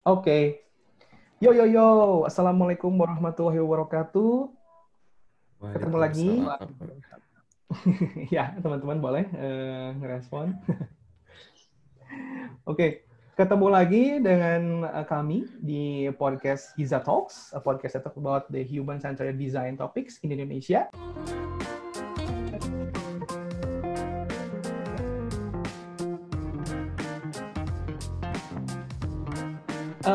[0.00, 0.64] Oke.
[1.44, 1.88] Yo yo yo.
[2.24, 4.48] Assalamualaikum warahmatullahi wabarakatuh.
[5.76, 6.30] Ketemu lagi.
[8.34, 10.56] ya, teman-teman boleh uh, ngerespon.
[12.70, 13.04] Oke,
[13.36, 18.64] ketemu lagi dengan uh, kami di podcast Giza Talks, a podcast that talk about the
[18.64, 20.88] human-centered design topics in Indonesia.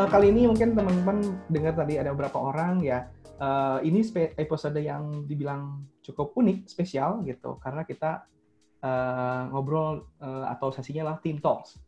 [0.05, 1.17] Uh, kali ini mungkin teman-teman
[1.49, 3.09] dengar tadi ada beberapa orang ya.
[3.41, 4.05] Uh, ini
[4.37, 8.21] episode yang dibilang cukup unik, spesial gitu, karena kita
[8.85, 11.81] uh, ngobrol uh, atau sesinya lah team talks.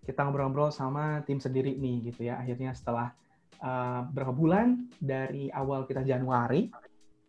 [0.00, 2.40] Kita ngobrol-ngobrol sama tim sendiri nih gitu ya.
[2.40, 3.12] Akhirnya setelah
[3.60, 6.72] uh, berapa bulan dari awal kita Januari,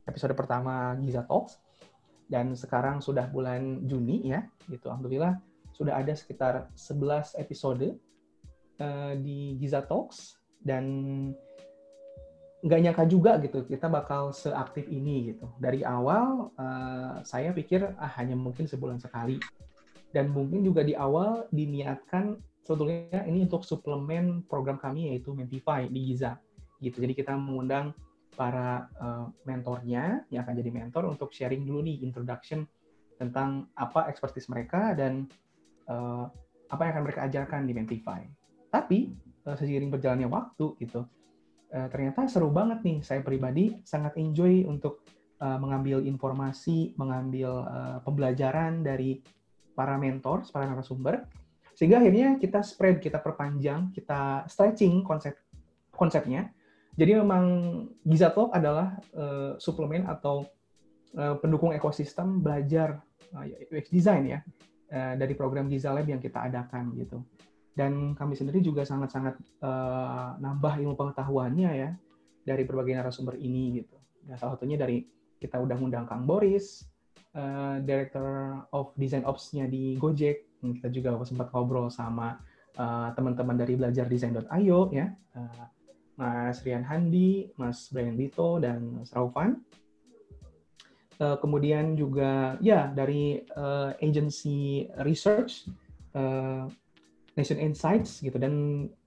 [0.08, 1.60] episode pertama Giza Talks,
[2.32, 4.88] dan sekarang sudah bulan Juni ya, gitu.
[4.88, 5.36] Alhamdulillah
[5.76, 8.00] sudah ada sekitar 11 episode
[8.80, 10.84] uh, di Giza Talks dan
[12.60, 15.48] nggak nyangka juga gitu kita bakal seaktif ini gitu.
[15.60, 19.40] Dari awal uh, saya pikir ah hanya mungkin sebulan sekali.
[20.10, 22.34] Dan mungkin juga di awal diniatkan
[22.66, 26.36] sebetulnya ini untuk suplemen program kami yaitu Mentify di Giza
[26.82, 27.00] gitu.
[27.00, 27.94] Jadi kita mengundang
[28.34, 32.64] para uh, mentornya yang akan jadi mentor untuk sharing dulu nih introduction
[33.20, 35.28] tentang apa expertise mereka dan
[35.92, 36.26] uh,
[36.72, 38.24] apa yang akan mereka ajarkan di Mentify
[38.70, 39.14] tapi
[39.46, 41.06] uh, seiring berjalannya waktu gitu,
[41.74, 42.98] uh, ternyata seru banget nih.
[43.02, 45.06] Saya pribadi sangat enjoy untuk
[45.42, 47.66] uh, mengambil informasi, mengambil
[48.06, 49.22] pembelajaran dari
[49.74, 51.24] para mentor, para narasumber,
[51.80, 55.40] sehingga akhirnya kita spread, kita perpanjang, kita stretching konsep
[55.96, 56.52] konsepnya.
[57.00, 57.44] Jadi memang
[58.04, 60.44] Giza Talk adalah uh, suplemen atau
[61.16, 63.00] uh, pendukung ekosistem belajar
[63.32, 64.40] uh, UX design ya
[64.92, 67.24] uh, dari program Giza Lab yang kita adakan gitu
[67.80, 71.90] dan kami sendiri juga sangat-sangat uh, nambah ilmu pengetahuannya ya
[72.44, 73.96] dari berbagai narasumber ini gitu.
[74.28, 75.08] Ya, salah satunya dari
[75.40, 76.84] kita udah ngundang Kang Boris,
[77.40, 80.60] uh, Director of Design Ops-nya di Gojek.
[80.60, 82.36] Kita juga sempat ngobrol sama
[82.76, 85.08] uh, teman-teman dari belajardesign.io ya,
[85.40, 85.64] uh,
[86.20, 89.56] Mas Rian Handi, Mas Brian Dito, dan Mas Raufan.
[91.16, 95.68] Uh, kemudian juga ya dari uh, agency research
[96.16, 96.68] uh,
[97.40, 98.52] Nation Insights gitu dan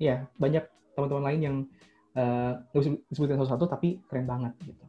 [0.00, 0.64] ya banyak
[0.96, 1.56] teman-teman lain yang
[2.16, 4.84] uh, disebutin satu-satu tapi keren banget gitu.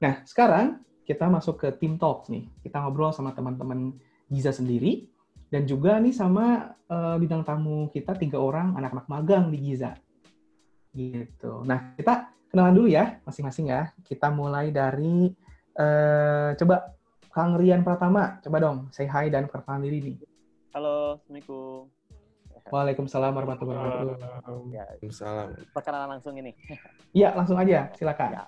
[0.00, 2.48] Nah sekarang kita masuk ke Team Talks nih.
[2.64, 3.92] Kita ngobrol sama teman-teman
[4.32, 5.04] Giza sendiri
[5.52, 9.92] dan juga nih sama uh, bintang tamu kita tiga orang anak-anak magang di Giza.
[10.96, 11.66] Gitu.
[11.68, 13.92] Nah kita kenalan dulu ya masing-masing ya.
[14.06, 15.28] Kita mulai dari
[15.76, 16.96] uh, coba
[17.30, 20.16] Kang Rian Pratama, coba dong say hi dan perkenalan diri nih.
[20.70, 21.99] Halo, Assalamualaikum.
[22.68, 24.58] Waalaikumsalam warahmatullahi wabarakatuh.
[24.68, 25.48] Ya, Waalaikumsalam.
[25.72, 26.52] Perkenalan langsung ini.
[27.16, 27.88] Iya, langsung aja.
[27.96, 28.30] Silakan.
[28.36, 28.44] Ya.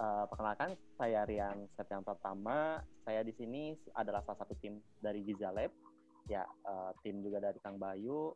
[0.00, 2.80] Uh, perkenalkan, saya Rian Septian Pratama.
[3.04, 5.74] Saya di sini adalah salah satu tim dari Giza Lab.
[6.30, 8.32] Ya, uh, tim juga dari Kang Bayu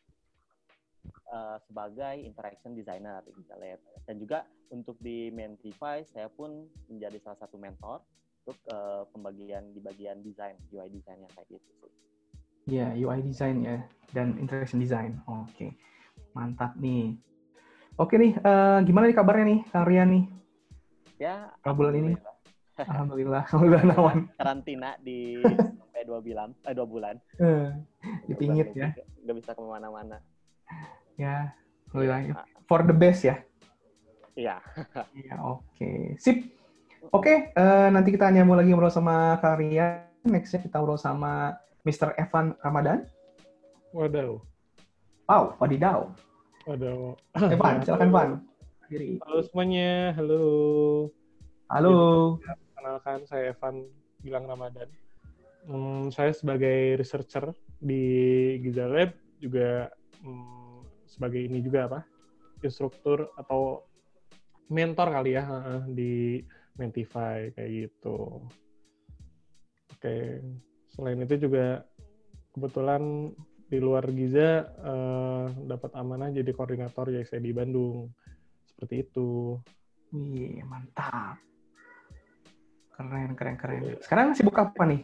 [1.30, 3.80] uh, sebagai interaction designer di Giza Lab.
[4.04, 8.04] Dan juga untuk di Mentify, saya pun menjadi salah satu mentor
[8.44, 11.92] untuk uh, pembagian di bagian desain, UI desainnya kayak gitu sih.
[12.64, 13.84] Ya, UI design ya
[14.16, 15.20] dan interaction design.
[15.28, 15.70] Oke, okay.
[16.32, 17.18] mantap nih.
[17.94, 20.24] Oke nih, uh, gimana nih kabarnya nih, Kang Rian nih?
[21.20, 21.54] Ya.
[21.62, 22.12] bulan ini?
[22.90, 24.18] Alhamdulillah, alhamdulillah nawan.
[24.34, 27.14] Karantina di sampai dua bulan, eh dua bulan.
[27.38, 27.70] Uh,
[28.26, 28.90] dipingit ya.
[29.22, 30.18] Gak bisa ke mana-mana.
[31.14, 31.54] Ya,
[31.86, 32.34] alhamdulillah.
[32.34, 32.34] Ya.
[32.66, 33.38] For the best ya.
[34.34, 34.58] Iya.
[35.14, 35.62] Iya, oke.
[35.78, 36.18] Okay.
[36.18, 36.50] Sip.
[37.14, 40.10] Oke, okay, uh, eh, nanti kita nyambung lagi ngobrol sama Kang Rian.
[40.26, 42.16] Nextnya kita ngobrol sama Mr.
[42.16, 43.04] Evan Ramadan.
[43.92, 44.40] Waduh.
[45.28, 46.08] Wow, wadidaw.
[46.64, 47.12] Waduh.
[47.36, 48.30] Evan, silakan Evan.
[49.20, 50.42] Halo semuanya, halo.
[51.68, 51.96] Halo.
[52.40, 53.84] Ya, kenalkan, saya Evan
[54.24, 54.88] Gilang Ramadan.
[55.68, 58.00] Hmm, saya sebagai researcher di
[58.64, 59.92] Giza Lab, juga
[60.24, 62.00] hmm, sebagai ini juga apa,
[62.64, 63.84] instruktur atau
[64.72, 65.44] mentor kali ya
[65.84, 66.40] di
[66.80, 68.40] Mentify kayak gitu.
[69.92, 70.40] Oke.
[70.94, 71.82] Selain itu juga
[72.54, 73.34] kebetulan
[73.66, 78.14] di luar Giza uh, dapat amanah jadi koordinator YXE di Bandung.
[78.70, 79.58] Seperti itu.
[80.14, 81.42] Wih, mantap.
[82.94, 83.80] Keren, keren, keren.
[83.82, 83.98] Iya.
[84.06, 85.02] Sekarang sibuk apa nih?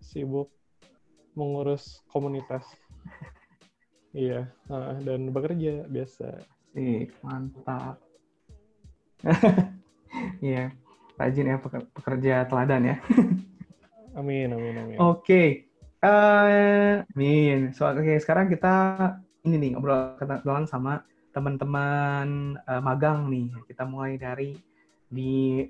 [0.00, 0.48] Sibuk
[1.36, 2.64] mengurus komunitas.
[4.16, 6.40] iya, uh, dan bekerja biasa.
[6.72, 8.00] Sih, mantap.
[10.44, 10.68] Iya,
[11.16, 11.56] rajin ya
[11.96, 12.96] pekerja teladan ya.
[14.12, 14.96] Amin, amin, amin.
[15.00, 15.24] Oke.
[15.24, 15.48] Okay.
[16.02, 17.72] Uh, eh, amin.
[17.72, 18.98] So, oke, okay, sekarang kita
[19.48, 21.00] ini nih ngobrol kenalan sama
[21.32, 23.48] teman-teman uh, magang nih.
[23.64, 24.52] Kita mulai dari
[25.08, 25.64] di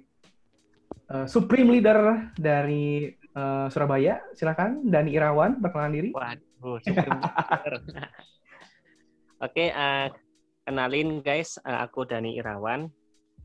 [1.15, 3.07] uh, Supreme Leader dari
[3.39, 4.19] uh, Surabaya.
[4.35, 6.11] Silakan Dani Irawan perkenalan diri.
[6.11, 7.75] Waduh, Supreme Leader.
[9.47, 10.11] Oke, uh,
[10.67, 12.91] kenalin guys, uh, aku Dani Irawan.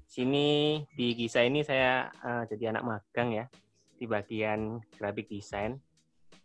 [0.07, 3.45] Sini di Gisa ini saya uh, jadi anak magang ya
[3.97, 5.75] di bagian graphic design.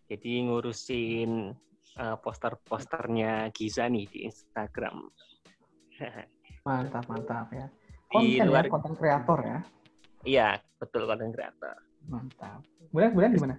[0.09, 1.53] Jadi ngurusin
[2.01, 5.09] uh, poster-posternya Giza nih di Instagram.
[6.67, 7.67] mantap, mantap ya.
[8.09, 9.59] Konten di ya, luar ya, konten kreator ya.
[10.23, 10.49] Iya,
[10.81, 11.77] betul konten kreator.
[12.09, 12.61] Mantap.
[12.91, 13.57] Kemudian, kemudian gimana?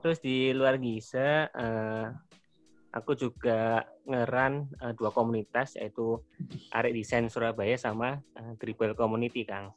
[0.00, 2.06] Terus di luar Giza, uh,
[2.92, 6.20] aku juga ngeran uh, dua komunitas yaitu
[6.70, 9.72] Arek Desain Surabaya sama uh, Dribble Community, Kang.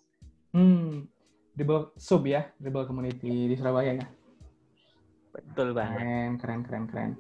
[0.56, 1.08] Hmm,
[1.56, 4.06] Dribble Sub ya, Dribble Community di Surabaya ya.
[5.32, 6.00] Betul banget.
[6.00, 7.12] Keren, keren, keren, keren.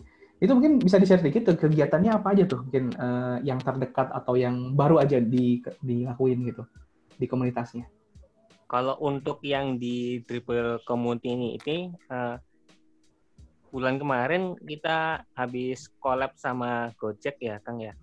[0.43, 4.35] Itu mungkin bisa di-share sedikit tuh kegiatannya apa aja tuh mungkin uh, yang terdekat atau
[4.35, 6.67] yang baru aja di dilakuin gitu
[7.15, 7.87] di komunitasnya.
[8.67, 11.77] Kalau untuk yang di Dribble Community ini, ini
[12.11, 12.35] uh,
[13.71, 17.95] bulan kemarin kita habis collab sama Gojek ya, Kang ya.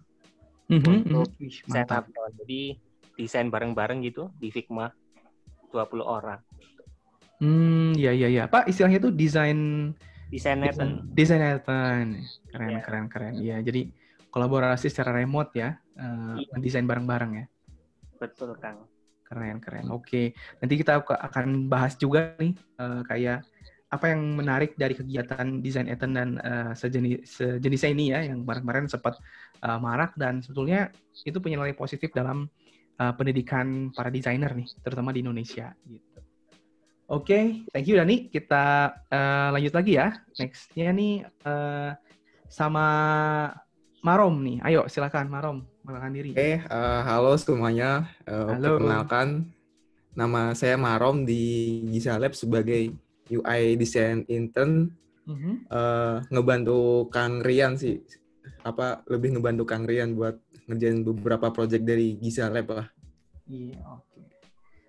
[0.72, 1.68] Mm-hmm, untuk mm-hmm.
[1.68, 2.08] setup.
[2.40, 2.80] Jadi
[3.20, 4.88] desain bareng-bareng gitu di Figma
[5.72, 6.40] 20 orang.
[7.42, 8.44] Hmm, ya ya ya.
[8.46, 9.90] Pak istilahnya itu desain
[10.30, 11.02] desain Nathan.
[11.10, 12.22] Desain Nathan.
[12.52, 12.82] Keren yeah.
[12.86, 13.34] keren keren.
[13.40, 13.90] Iya, jadi
[14.30, 15.74] kolaborasi secara remote ya.
[15.98, 16.60] Uh, yeah.
[16.62, 17.44] desain bareng-bareng ya.
[18.22, 18.86] Betul, Kang.
[19.26, 19.90] Keren keren.
[19.90, 20.38] Oke.
[20.62, 23.42] Nanti kita akan bahas juga nih uh, kayak
[23.92, 28.88] apa yang menarik dari kegiatan desain Ethan dan uh, sejenis sejenisnya ini ya yang kemarin-kemarin
[28.88, 29.20] sempat
[29.60, 30.88] uh, marak dan sebetulnya
[31.28, 32.48] itu punya nilai positif dalam
[33.02, 36.12] uh, pendidikan para desainer nih, terutama di Indonesia gitu.
[37.12, 37.44] Oke, okay,
[37.74, 38.30] thank you Dani.
[38.30, 40.16] Kita uh, lanjut lagi ya.
[40.38, 41.92] Nextnya nih uh,
[42.48, 42.86] sama
[44.00, 44.64] Marom nih.
[44.64, 46.30] Ayo silakan Marom, perkenalkan diri.
[46.32, 48.08] Oke, okay, uh, halo semuanya.
[48.24, 48.80] Uh, halo.
[48.80, 49.44] Perkenalkan,
[50.16, 52.96] nama saya Marom di Gisa Lab sebagai
[53.28, 54.88] UI Design Intern.
[55.22, 55.54] Uh -huh.
[55.70, 58.00] uh, ngebantu Kang Rian sih.
[58.64, 62.88] Apa lebih ngebantu Kang Rian buat ngerjain beberapa project dari Gisa Lab lah.
[63.50, 64.06] Iya, oke.
[64.06, 64.24] Okay.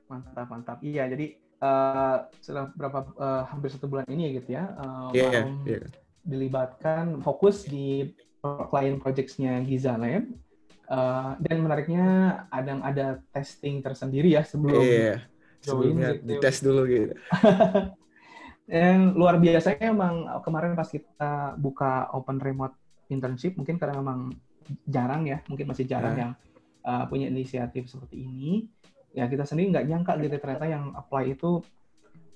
[0.10, 0.78] Mantap, mantap.
[0.86, 1.28] Iya, jadi
[1.64, 5.86] uh, setelah berapa uh, hampir satu bulan ini gitu ya, uh, yeah, yeah.
[6.24, 10.30] dilibatkan fokus di klien projects-nya Giza Lab.
[10.84, 12.06] Uh, dan menariknya
[12.52, 15.24] ada ada testing tersendiri ya sebelum yeah,
[15.64, 16.28] sebelumnya gitu.
[16.28, 17.16] dites dulu gitu.
[18.72, 22.76] dan luar biasanya emang kemarin pas kita buka open remote
[23.08, 24.36] internship mungkin karena memang
[24.88, 26.22] jarang ya, mungkin masih jarang nah.
[26.22, 26.32] yang
[26.84, 28.68] uh, punya inisiatif seperti ini
[29.14, 31.62] ya kita sendiri nggak nyangka gitu ternyata yang apply itu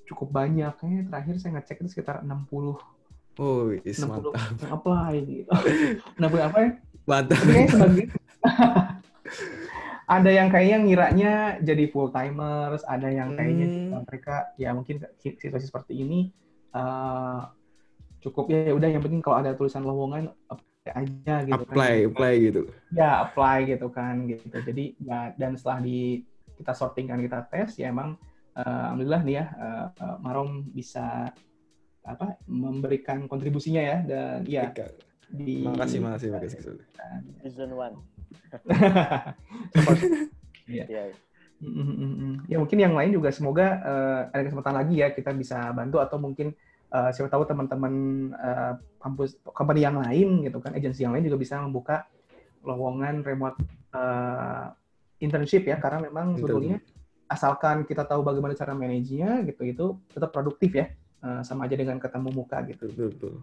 [0.07, 2.77] cukup banyak kayaknya terakhir saya ngecek itu sekitar 60
[3.37, 4.33] Oh, is 60 mantap.
[4.65, 5.51] yang apply gitu.
[6.17, 6.69] 60 apa ya?
[7.05, 7.37] Mantap.
[7.69, 8.05] sebagai
[10.17, 14.09] ada yang kayaknya ngiranya jadi full timers, ada yang kayaknya hmm.
[14.09, 16.33] mereka ya mungkin situasi seperti ini
[16.73, 17.45] uh,
[18.25, 20.33] cukup ya, ya udah yang penting kalau ada tulisan lowongan
[20.93, 22.09] aja gitu apply, kan.
[22.13, 22.61] Apply gitu.
[22.93, 24.57] Ya, apply gitu kan gitu.
[24.63, 26.23] Jadi ya dan setelah di
[26.57, 28.17] kita sortingkan kita tes ya emang
[28.57, 29.45] uh, alhamdulillah nih ya
[29.93, 31.29] uh, Marom bisa
[32.07, 34.71] apa memberikan kontribusinya ya dan ya
[35.27, 36.59] di makasih makasih makasih
[37.43, 37.95] season one
[40.71, 40.87] ya.
[40.87, 41.11] Yeah.
[42.47, 46.15] ya mungkin yang lain juga semoga uh, ada kesempatan lagi ya kita bisa bantu atau
[46.15, 46.55] mungkin
[46.91, 47.93] uh, siapa tahu teman-teman
[48.35, 52.07] uh, kampus company yang lain gitu kan agensi yang lain juga bisa membuka
[52.63, 53.57] lowongan remote
[53.95, 54.71] uh,
[55.23, 55.79] internship ya.
[55.79, 56.79] Karena memang sebetulnya
[57.27, 60.87] asalkan kita tahu bagaimana cara manajinya gitu itu tetap produktif ya.
[61.17, 62.93] Uh, sama aja dengan ketemu muka gitu.
[62.93, 63.41] Betul.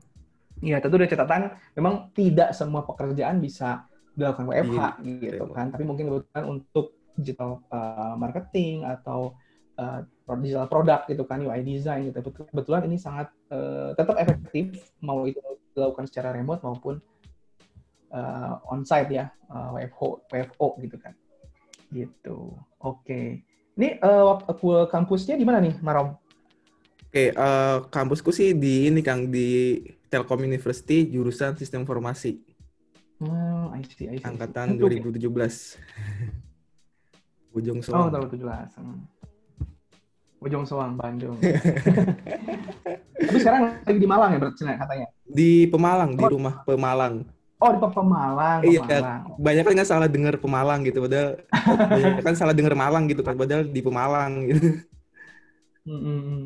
[0.63, 1.43] Iya tentu ada catatan
[1.75, 5.75] memang tidak semua pekerjaan bisa dilakukan WFH iya, gitu kan.
[5.75, 9.35] Tapi mungkin kebetulan untuk digital uh, marketing atau
[9.79, 10.07] uh,
[10.41, 14.73] digital produk gitu kan UI design gitu kebetulan ini sangat uh, tetap efektif
[15.05, 15.39] mau itu
[15.77, 16.97] dilakukan secara remote maupun
[18.15, 21.13] uh, onsite ya uh, WFO WFO gitu kan
[21.93, 23.45] gitu oke okay.
[23.75, 26.15] Ini uh, kampusnya di mana nih, Marom?
[26.15, 32.39] Oke, okay, uh, eh, kampusku sih di ini Kang di Telkom University jurusan Sistem Informasi.
[33.19, 34.27] Hmm, I see, I see.
[34.27, 35.79] Angkatan Untuk 2017.
[37.55, 38.11] Ujung Soang.
[38.11, 38.79] Oh, tahun 17.
[38.79, 39.07] Hmm.
[40.45, 41.41] Ujung Soang, Bandung.
[43.25, 45.07] Tapi sekarang lagi di Malang ya berarti katanya?
[45.25, 46.19] Di Pemalang, oh.
[46.21, 47.25] di rumah Pemalang.
[47.57, 48.61] Oh di Pemalang.
[48.61, 48.81] Iya,
[49.41, 51.41] banyak kan salah dengar Pemalang gitu, padahal
[51.89, 54.85] banyak kan salah dengar Malang gitu kan, padahal di Pemalang gitu.
[55.85, 56.45] Hmm, hmm.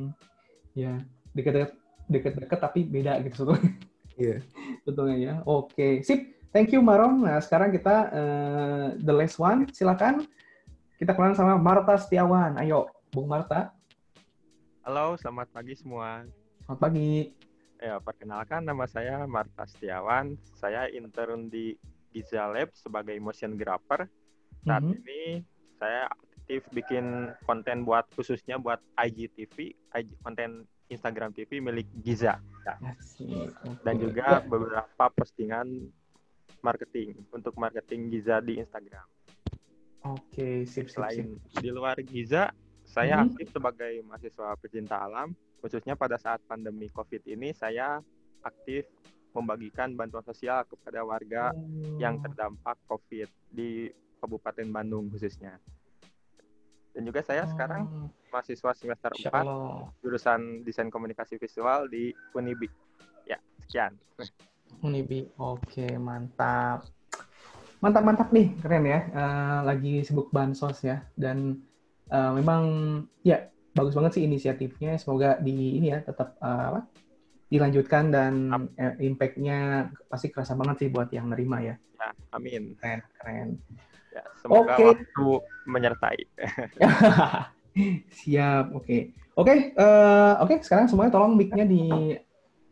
[0.75, 0.99] ya
[1.31, 1.71] dekat-dekat
[2.11, 3.73] dekat-dekat tapi beda gitu sebetulnya.
[4.19, 4.37] Iya.
[4.83, 5.35] Betulnya ya.
[5.47, 6.35] Oke, sip.
[6.51, 7.23] Thank you Marom.
[7.23, 9.69] Nah, sekarang kita uh, the last one.
[9.71, 10.27] Silakan
[10.99, 12.59] kita kenalan sama Marta Setiawan.
[12.59, 13.71] Ayo, Bung Marta.
[14.89, 16.25] Halo, selamat pagi semua.
[16.65, 17.29] Selamat pagi.
[17.77, 20.41] Ya, perkenalkan nama saya Marta Setiawan.
[20.57, 21.77] Saya intern di
[22.09, 24.09] Giza Lab sebagai motion grapher.
[24.65, 25.01] Saat mm -hmm.
[25.05, 25.23] ini
[25.77, 32.41] saya aktif bikin konten buat khususnya buat IGTV, IG, konten Instagram TV milik Giza.
[32.65, 32.81] Ya.
[33.85, 35.69] Dan juga beberapa postingan
[36.65, 39.05] marketing untuk marketing Giza di Instagram.
[40.17, 41.61] Oke, sip, sip, Selain sip.
[41.61, 42.49] di luar Giza,
[42.99, 43.25] saya hmm.
[43.31, 45.31] aktif sebagai mahasiswa pecinta alam,
[45.63, 48.03] khususnya pada saat pandemi COVID ini saya
[48.43, 48.91] aktif
[49.31, 51.95] membagikan bantuan sosial kepada warga oh.
[52.03, 53.87] yang terdampak COVID di
[54.19, 55.63] Kabupaten Bandung khususnya.
[56.91, 57.51] Dan juga saya oh.
[57.55, 57.83] sekarang
[58.35, 62.67] mahasiswa semester Insya 4 jurusan Desain Komunikasi Visual di Unibi.
[63.31, 63.95] Ya, sekian.
[64.83, 65.31] Unibi.
[65.39, 66.83] Oke, mantap.
[67.79, 69.07] Mantap mantap nih, keren ya.
[69.15, 71.63] Uh, lagi sibuk bansos ya dan
[72.13, 72.63] uh, memang
[73.23, 74.99] ya bagus banget sih inisiatifnya.
[74.99, 76.83] Semoga di ini ya tetap uh, apa?
[77.49, 81.81] dilanjutkan dan uh, impact-nya pasti kerasa banget sih buat yang nerima ya.
[81.97, 82.77] Ya, amin.
[82.77, 83.49] Keren, keren.
[84.13, 84.85] Ya, semoga okay.
[84.93, 85.27] waktu
[85.65, 86.21] menyertai.
[88.21, 88.85] Siap, oke.
[88.85, 89.01] Okay.
[89.39, 90.51] Oke, okay, uh, oke.
[90.51, 91.87] Okay, sekarang semuanya tolong mic-nya di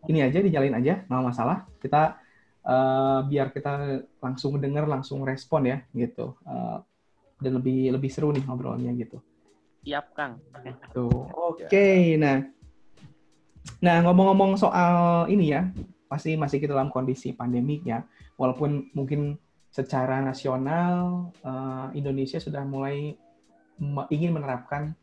[0.07, 1.63] ini aja, dinyalin aja, nggak masalah.
[1.79, 2.19] Kita
[2.67, 6.35] uh, biar kita langsung dengar, langsung respon ya, gitu.
[6.43, 6.83] Uh,
[7.41, 9.21] dan lebih lebih seru nih ngobrolnya gitu.
[9.87, 10.43] Siap, Kang.
[10.91, 11.71] Tuh, oke.
[11.71, 12.19] Okay.
[12.19, 12.43] Nah,
[13.79, 15.71] nah ngomong-ngomong soal ini ya,
[16.11, 18.03] pasti masih kita dalam kondisi pandemik ya.
[18.35, 19.39] Walaupun mungkin
[19.71, 23.13] secara nasional uh, Indonesia sudah mulai
[24.09, 24.97] ingin menerapkan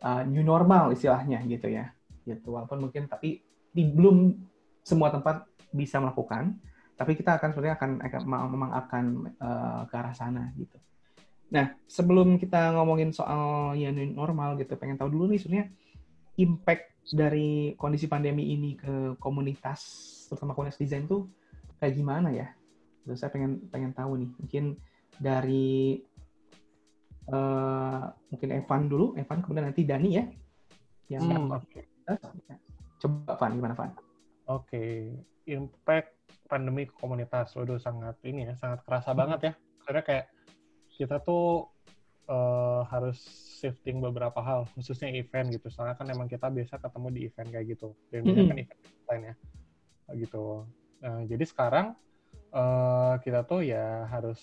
[0.00, 1.92] uh, new normal istilahnya gitu ya
[2.24, 4.32] gitu walaupun mungkin tapi di, belum
[4.80, 6.56] semua tempat bisa melakukan
[6.94, 9.04] tapi kita akan sebenarnya akan, akan memang akan
[9.36, 10.80] uh, ke arah sana gitu
[11.52, 15.66] nah sebelum kita ngomongin soal ya new normal gitu pengen tahu dulu nih sebenarnya
[16.40, 16.84] impact
[17.14, 19.80] dari kondisi pandemi ini ke komunitas
[20.26, 21.28] terutama komunitas desain tuh
[21.78, 22.48] kayak gimana ya
[23.04, 24.64] Terus saya pengen pengen tahu nih, mungkin
[25.20, 26.00] dari
[27.28, 30.24] uh, mungkin Evan dulu, Evan kemudian nanti Dani ya.
[31.12, 31.52] Yang hmm.
[33.04, 33.90] coba Evan gimana Evan?
[33.92, 34.00] Oke,
[34.48, 34.92] okay.
[35.52, 36.16] impact
[36.48, 39.20] pandemi komunitas udah sangat ini ya, sangat kerasa hmm.
[39.20, 39.52] banget ya.
[39.84, 40.24] Karena kayak
[40.94, 41.68] kita tuh
[42.30, 43.18] uh, harus
[43.60, 45.68] shifting beberapa hal, khususnya event gitu.
[45.68, 47.88] Soalnya kan emang kita biasa ketemu di event kayak gitu.
[48.08, 48.48] Dan -hmm.
[48.50, 49.34] kan event lain ya,
[50.16, 50.44] gitu.
[51.04, 51.86] Nah, jadi sekarang
[52.54, 54.40] uh, kita tuh ya harus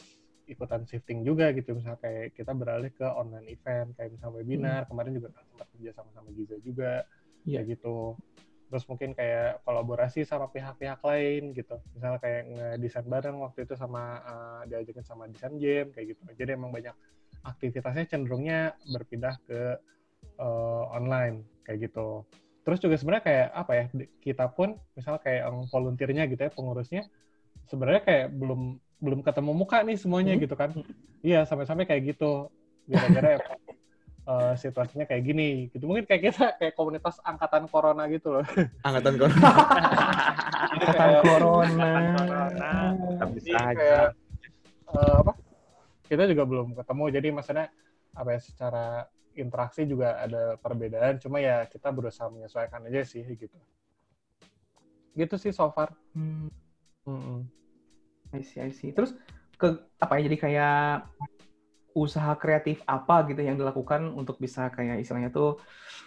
[0.51, 4.89] ikutan shifting juga gitu misalnya kayak kita beralih ke online event kayak misalnya webinar hmm.
[4.91, 7.07] kemarin juga kan sempat kerja sama sama Giza juga
[7.47, 7.63] yeah.
[7.63, 8.19] ya gitu
[8.71, 11.75] terus mungkin kayak kolaborasi sama pihak-pihak lain gitu.
[11.91, 16.21] Misalnya kayak ngedesain bareng waktu itu sama uh, diajakin sama desain game kayak gitu.
[16.39, 16.95] Jadi emang banyak
[17.43, 19.75] aktivitasnya cenderungnya berpindah ke
[20.39, 22.23] uh, online kayak gitu.
[22.63, 23.85] Terus juga sebenarnya kayak apa ya
[24.23, 27.03] kita pun misalnya kayak volunteernya gitu ya pengurusnya
[27.67, 30.43] sebenarnya kayak belum belum ketemu muka nih semuanya hmm.
[30.47, 30.71] gitu kan.
[31.19, 32.47] Iya sampai-sampai kayak gitu.
[32.87, 33.35] Gara-gara
[34.31, 35.83] uh, situasinya kayak gini gitu.
[35.87, 38.45] Mungkin kayak kita kayak komunitas angkatan corona gitu loh.
[38.87, 39.49] Angkatan corona.
[40.71, 41.91] Angkatan corona.
[43.35, 44.07] bisa kayak
[44.91, 45.33] uh, apa?
[46.07, 47.67] Kita juga belum ketemu jadi maksudnya
[48.11, 48.85] apa ya secara
[49.35, 51.19] interaksi juga ada perbedaan.
[51.19, 53.57] Cuma ya kita berusaha menyesuaikan aja sih gitu.
[55.15, 55.91] Gitu sih so far.
[56.15, 56.51] Hmm.
[57.07, 57.47] Hmm.
[58.31, 58.95] I see, I see.
[58.95, 59.15] Terus
[59.59, 59.67] ke
[59.99, 60.87] apa ya jadi kayak
[61.91, 65.59] usaha kreatif apa gitu yang dilakukan untuk bisa kayak istilahnya tuh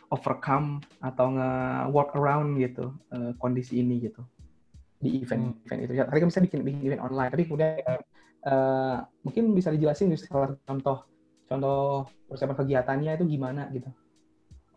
[0.09, 4.25] overcome atau nge-work around gitu uh, kondisi ini gitu
[5.05, 5.65] di event hmm.
[5.69, 5.93] event itu.
[6.01, 8.01] Tadi kan bisa bikin, bikin event online, tapi kemudian
[8.49, 11.05] uh, mungkin bisa dijelasin salah contoh
[11.45, 13.93] contoh persiapan kegiatannya itu gimana gitu.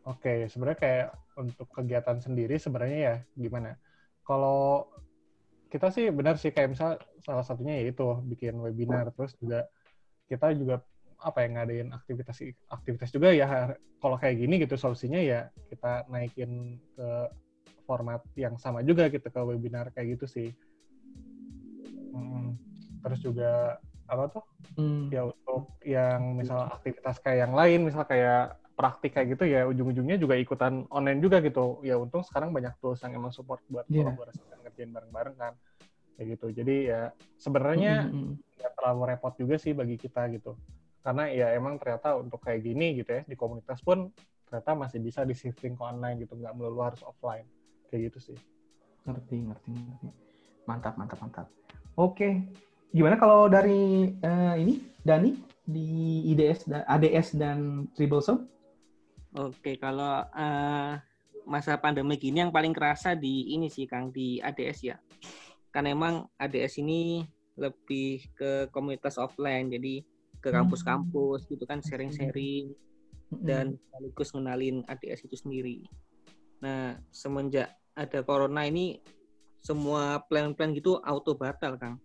[0.04, 1.08] Oke, sebenarnya kayak
[1.40, 3.80] untuk kegiatan sendiri sebenarnya ya gimana?
[4.28, 4.92] Kalau
[5.68, 9.68] kita sih benar sih kayak misal salah satunya ya itu bikin webinar terus juga
[10.32, 10.80] kita juga
[11.18, 12.38] apa ya ngadain aktivitas
[12.70, 17.10] aktivitas juga ya kalau kayak gini gitu solusinya ya kita naikin ke
[17.90, 20.50] format yang sama juga gitu ke webinar kayak gitu sih
[22.14, 22.54] hmm,
[23.02, 24.44] terus juga apa tuh
[24.80, 25.12] hmm.
[25.12, 30.22] ya untuk yang misal aktivitas kayak yang lain misal kayak praktik kayak gitu ya ujung-ujungnya
[30.22, 34.06] juga ikutan online juga gitu ya untung sekarang banyak tools yang emang support buat yeah.
[34.06, 35.54] kolaborasi dan ngerjain bareng-bareng kan
[36.16, 37.02] kayak gitu jadi ya
[37.42, 38.76] sebenarnya nggak mm -hmm.
[38.78, 40.54] terlalu repot juga sih bagi kita gitu
[41.08, 44.12] karena ya emang ternyata untuk kayak gini gitu ya di komunitas pun
[44.44, 47.48] ternyata masih bisa di shifting ke online gitu nggak melulu harus offline.
[47.88, 48.38] Kayak gitu sih.
[49.08, 50.08] Ngerti ngerti ngerti.
[50.68, 51.48] Mantap mantap mantap.
[51.96, 52.44] Oke.
[52.92, 55.32] Gimana kalau dari uh, ini Dani
[55.64, 58.44] di IDS dan ADS dan Soap?
[59.40, 60.92] Oke, kalau uh,
[61.48, 65.00] masa pandemi gini yang paling kerasa di ini sih Kang di ADS ya.
[65.72, 67.24] Kan emang ADS ini
[67.56, 70.04] lebih ke komunitas offline, jadi
[70.42, 72.72] ke kampus-kampus gitu kan sharing-sharing
[73.32, 75.78] dan sekaligus ngenalin ADS itu sendiri.
[76.64, 79.02] Nah, semenjak ada corona ini
[79.62, 82.00] semua plan-plan gitu auto batal, Kang.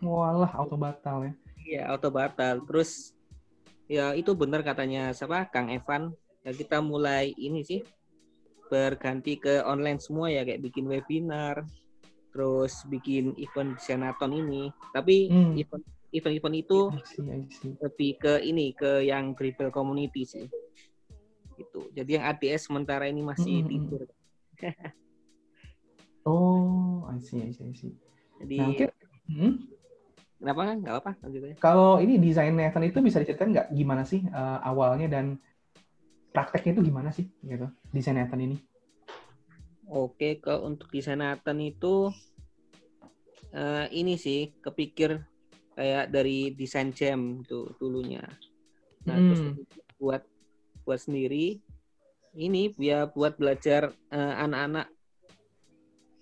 [0.00, 1.32] Walah, auto batal ya.
[1.60, 2.62] Iya, auto batal.
[2.64, 3.12] Terus
[3.90, 5.50] ya itu benar katanya siapa?
[5.50, 6.14] Kang Evan.
[6.40, 7.84] Ya kita mulai ini sih
[8.70, 11.66] berganti ke online semua ya kayak bikin webinar,
[12.32, 14.72] terus bikin event senaton ini.
[14.94, 15.52] Tapi hmm.
[15.58, 17.72] event event-event itu I see, I see.
[17.78, 20.46] lebih ke ini ke yang dribble community sih.
[21.54, 21.80] Gitu.
[21.94, 23.68] Jadi yang ADS sementara ini masih hmm.
[23.68, 24.02] tidur.
[26.30, 27.94] oh, I see, I see, I see.
[28.40, 28.88] Jadi nah, mungkin,
[29.28, 29.52] hmm?
[30.40, 30.76] Kenapa kan?
[30.80, 31.56] Gak apa gitu ya.
[31.60, 35.36] Kalau ini desain Nathan itu bisa diceritain nggak gimana sih uh, awalnya dan
[36.32, 38.56] prakteknya itu gimana sih gitu desain Nathan ini?
[39.90, 42.08] Oke, kalau untuk desain Nathan itu
[43.52, 45.20] uh, ini sih kepikir
[45.80, 48.20] kayak dari desain jam tuh dulunya.
[49.08, 49.24] Nah, hmm.
[49.32, 49.42] terus
[49.96, 50.22] buat
[50.84, 51.56] buat sendiri
[52.36, 54.92] ini biar buat belajar uh, anak-anak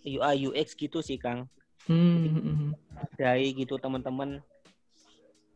[0.07, 1.51] UI UX gitu sih Kang.
[1.91, 2.23] Hmm.
[2.23, 2.73] hmm, hmm, hmm
[3.19, 4.39] dari gitu teman-teman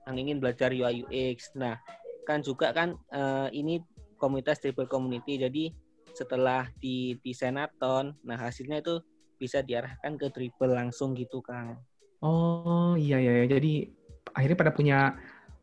[0.07, 1.55] yang ingin belajar UI UX.
[1.55, 1.79] Nah,
[2.27, 3.83] kan juga kan uh, ini
[4.19, 5.39] komunitas dribble community.
[5.39, 5.65] Jadi
[6.13, 8.99] setelah di desainaton, nah hasilnya itu
[9.39, 11.79] bisa diarahkan ke dribble langsung gitu, Kang.
[12.23, 13.47] Oh, iya iya, iya.
[13.59, 13.91] jadi
[14.31, 14.99] akhirnya pada punya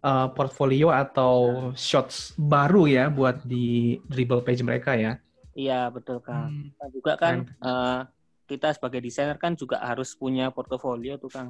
[0.03, 1.35] uh, portfolio atau
[1.71, 1.75] nah.
[1.75, 5.15] shots baru ya buat di dribble page mereka ya.
[5.55, 6.51] Iya, betul, Kang.
[6.51, 6.67] Hmm.
[6.75, 8.07] Nah, juga kan uh,
[8.47, 11.49] kita sebagai desainer kan juga harus punya portofolio tuh, Kang.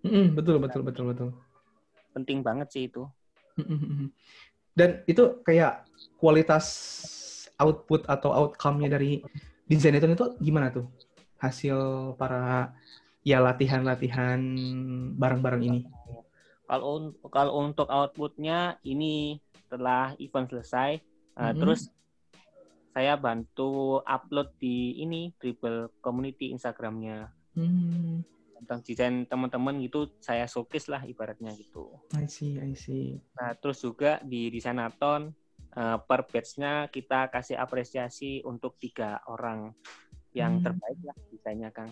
[0.00, 1.28] Mm, betul betul betul betul.
[2.16, 3.04] Penting banget sih itu.
[4.72, 5.84] Dan itu kayak
[6.16, 6.66] kualitas
[7.60, 9.20] output atau outcome-nya dari
[9.68, 10.88] desain itu itu gimana tuh?
[11.36, 11.76] Hasil
[12.16, 12.72] para
[13.26, 14.40] ya latihan-latihan
[15.16, 15.80] bareng-bareng ini.
[16.70, 21.42] Kalau kalau untuk outputnya ini setelah event selesai, mm-hmm.
[21.42, 21.90] uh, terus
[22.90, 27.30] saya bantu upload di ini dribble community Instagramnya.
[27.54, 31.96] Mm tentang desain teman-teman gitu saya showcase lah ibaratnya gitu.
[32.12, 33.16] I see, I see.
[33.32, 35.32] Nah terus juga di desainaton
[35.80, 39.72] uh, per batch-nya kita kasih apresiasi untuk tiga orang
[40.36, 40.64] yang hmm.
[40.68, 41.90] terbaik lah desainnya Kang.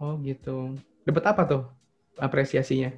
[0.00, 0.74] Oh gitu.
[1.04, 1.62] Dapat apa tuh
[2.16, 2.88] apresiasinya?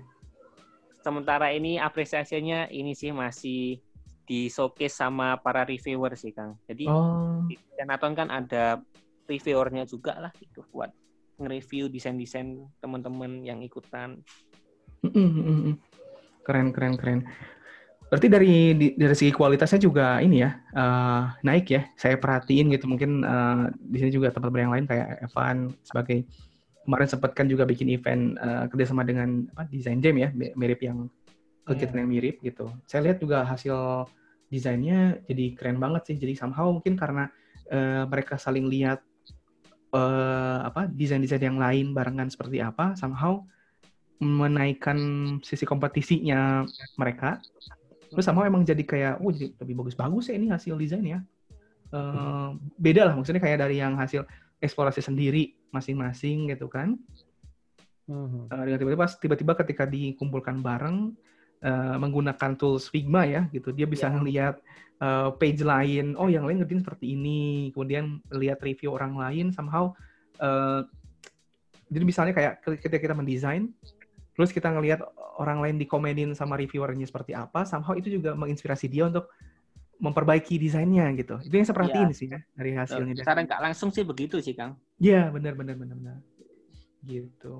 [1.02, 3.82] Sementara ini apresiasinya ini sih masih
[4.22, 6.54] di showcase sama para reviewer sih Kang.
[6.70, 7.42] Jadi oh.
[7.50, 7.58] di
[8.14, 8.78] kan ada
[9.26, 10.94] reviewernya juga lah itu buat
[11.42, 14.22] nge-review desain-desain teman-teman yang ikutan.
[16.46, 17.20] Keren, keren, keren.
[18.06, 18.54] Berarti dari
[18.94, 21.82] dari segi kualitasnya juga ini ya uh, naik ya.
[21.98, 26.28] Saya perhatiin gitu mungkin uh, di sini juga tempat yang lain kayak Evan sebagai
[26.82, 31.06] kemarin sempat kan juga bikin event uh, kerjasama dengan apa, desain jam ya mirip yang
[31.62, 32.00] kegiatan yeah.
[32.02, 32.66] yang mirip gitu.
[32.90, 34.06] Saya lihat juga hasil
[34.50, 36.16] desainnya jadi keren banget sih.
[36.18, 37.30] Jadi somehow mungkin karena
[37.70, 39.00] uh, mereka saling lihat
[39.94, 43.44] uh, apa desain-desain yang lain barengan seperti apa somehow
[44.22, 44.98] menaikkan
[45.42, 46.62] sisi kompetisinya
[46.96, 47.38] mereka
[48.12, 51.24] terus somehow emang jadi kayak oh jadi lebih bagus-bagus ya ini hasil desainnya
[51.92, 54.24] uh, beda lah maksudnya kayak dari yang hasil
[54.62, 56.94] eksplorasi sendiri masing-masing gitu kan.
[58.06, 61.12] Uh, dengan tiba-tiba tiba-tiba ketika dikumpulkan bareng
[61.66, 63.74] uh, menggunakan tools Figma ya gitu.
[63.74, 64.14] Dia bisa yeah.
[64.14, 64.54] ngelihat
[65.02, 69.90] uh, page lain, oh yang lain ngertiin seperti ini, kemudian lihat review orang lain somehow
[70.38, 70.86] uh,
[71.92, 73.68] jadi misalnya kayak ketika kita mendesain,
[74.32, 75.04] terus kita ngelihat
[75.36, 79.28] orang lain dikomenin sama reviewernya seperti apa, somehow itu juga menginspirasi dia untuk
[80.02, 81.38] memperbaiki desainnya gitu.
[81.38, 82.16] Itu yang saya perhatiin ya.
[82.18, 83.14] sih ya dari hasilnya.
[83.22, 84.74] Secara nggak langsung sih begitu sih Kang.
[84.98, 86.18] Iya benar benar benar benar.
[87.06, 87.54] Gitu.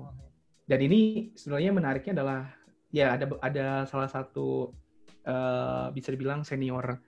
[0.67, 2.51] Dan ini sebenarnya menariknya adalah
[2.91, 4.75] ya ada ada salah satu
[5.23, 6.99] uh, bisa dibilang senior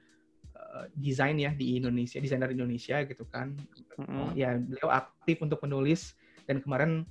[0.76, 3.56] Eh, desain ya di Indonesia, desainer Indonesia gitu kan.
[3.96, 4.28] Mm-hmm.
[4.36, 7.08] Ya beliau aktif untuk menulis dan kemarin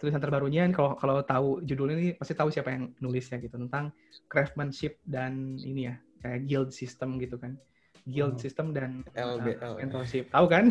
[0.00, 3.92] tulisan terbarunya kalau kalau tahu judulnya ini pasti tahu siapa yang nulisnya gitu tentang
[4.28, 7.54] craftsmanship dan ini ya kayak guild system gitu kan.
[8.06, 8.42] Guild hmm.
[8.42, 10.26] system dan LBL uh, mentorship.
[10.34, 10.66] Tahu kan?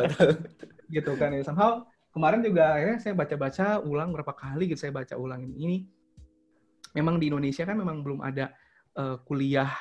[0.96, 1.44] gitu kan ya.
[1.44, 5.54] Somehow kemarin juga akhirnya saya baca-baca ulang berapa kali gitu saya baca ulang ini.
[5.60, 5.76] ini
[6.92, 8.52] memang di Indonesia kan memang belum ada
[8.96, 9.72] uh, kuliah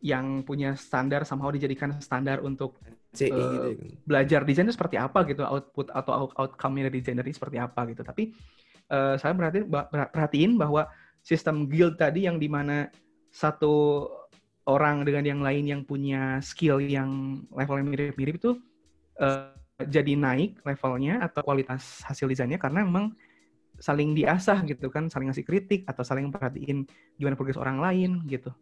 [0.00, 2.80] yang punya standar somehow dijadikan standar untuk
[3.12, 3.68] CI uh, gitu.
[3.68, 3.74] Ya,
[4.06, 7.84] belajar desain itu seperti apa gitu output atau out outcome dari desainer ini seperti apa
[7.92, 8.32] gitu tapi
[8.88, 10.88] uh, saya perhatiin, perhatiin bahwa
[11.20, 12.88] sistem guild tadi yang di mana
[13.30, 14.06] satu
[14.66, 18.50] orang dengan yang lain yang punya skill yang levelnya mirip-mirip itu
[19.18, 23.16] uh, jadi naik levelnya atau kualitas hasil desainnya karena memang
[23.80, 26.84] saling diasah gitu kan, saling ngasih kritik atau saling perhatiin
[27.16, 28.52] gimana progres orang lain gitu.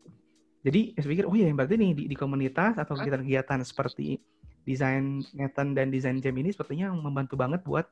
[0.62, 4.22] Jadi saya pikir, oh iya berarti nih di, di komunitas atau kegiatan-kegiatan seperti
[4.62, 7.90] desain Nathan dan desain Jam ini sepertinya membantu banget buat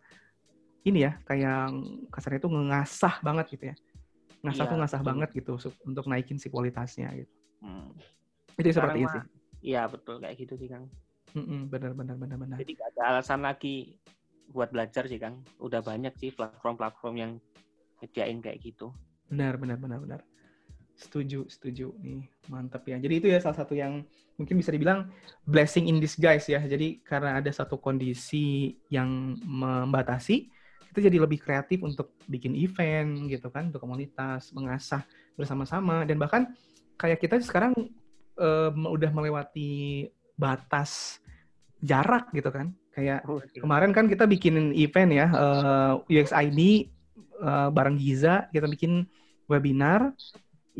[0.87, 1.75] ini ya, kayak
[2.15, 3.77] kasarnya itu ngasah banget gitu ya.
[4.44, 5.09] Ngasah iya, tuh ngasah betul.
[5.12, 5.53] banget gitu
[5.88, 7.33] untuk naikin si kualitasnya gitu.
[7.64, 7.92] Hmm.
[8.57, 9.22] Itu seperti itu sih.
[9.72, 10.87] Iya betul kayak gitu sih Kang.
[11.37, 12.57] Mm-mm, benar benar benar benar.
[12.61, 13.99] Jadi gak ada alasan lagi
[14.53, 15.42] buat belajar sih Kang.
[15.59, 17.33] Udah banyak sih platform-platform yang
[18.01, 18.92] nyediain kayak gitu.
[19.29, 20.20] Benar benar benar benar.
[20.96, 22.25] Setuju, setuju nih.
[22.49, 22.96] Mantap ya.
[22.96, 24.01] Jadi itu ya salah satu yang
[24.40, 25.12] mungkin bisa dibilang
[25.44, 26.62] blessing in disguise ya.
[26.64, 30.49] Jadi karena ada satu kondisi yang membatasi,
[30.97, 35.05] kita jadi lebih kreatif untuk bikin event gitu kan, untuk komunitas, mengasah
[35.37, 36.57] bersama-sama dan bahkan
[36.97, 37.77] kayak kita sekarang
[38.41, 40.09] uh, udah melewati
[40.41, 41.21] batas
[41.85, 42.73] jarak gitu kan.
[42.97, 43.61] Kayak oh, iya.
[43.61, 46.73] kemarin kan kita bikin event ya uh, eh, UXID uh,
[47.45, 49.05] eh, bareng Giza, kita bikin
[49.53, 50.17] webinar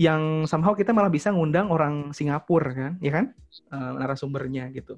[0.01, 3.37] yang somehow kita malah bisa ngundang orang Singapura kan, ya kan?
[3.69, 4.97] Uh, narasumbernya gitu.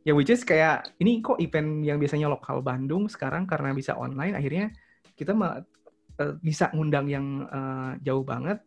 [0.00, 4.32] Ya which is kayak ini kok event yang biasanya lokal Bandung sekarang karena bisa online
[4.32, 4.72] akhirnya
[5.12, 8.60] kita uh, bisa ngundang yang uh, jauh banget.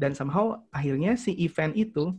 [0.00, 2.16] Dan somehow akhirnya si event itu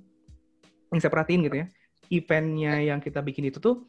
[0.93, 1.67] yang saya perhatiin gitu ya
[2.11, 3.87] eventnya yang kita bikin itu tuh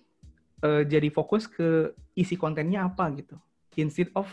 [0.62, 3.36] uh, jadi fokus ke isi kontennya apa gitu.
[3.76, 4.30] Instead of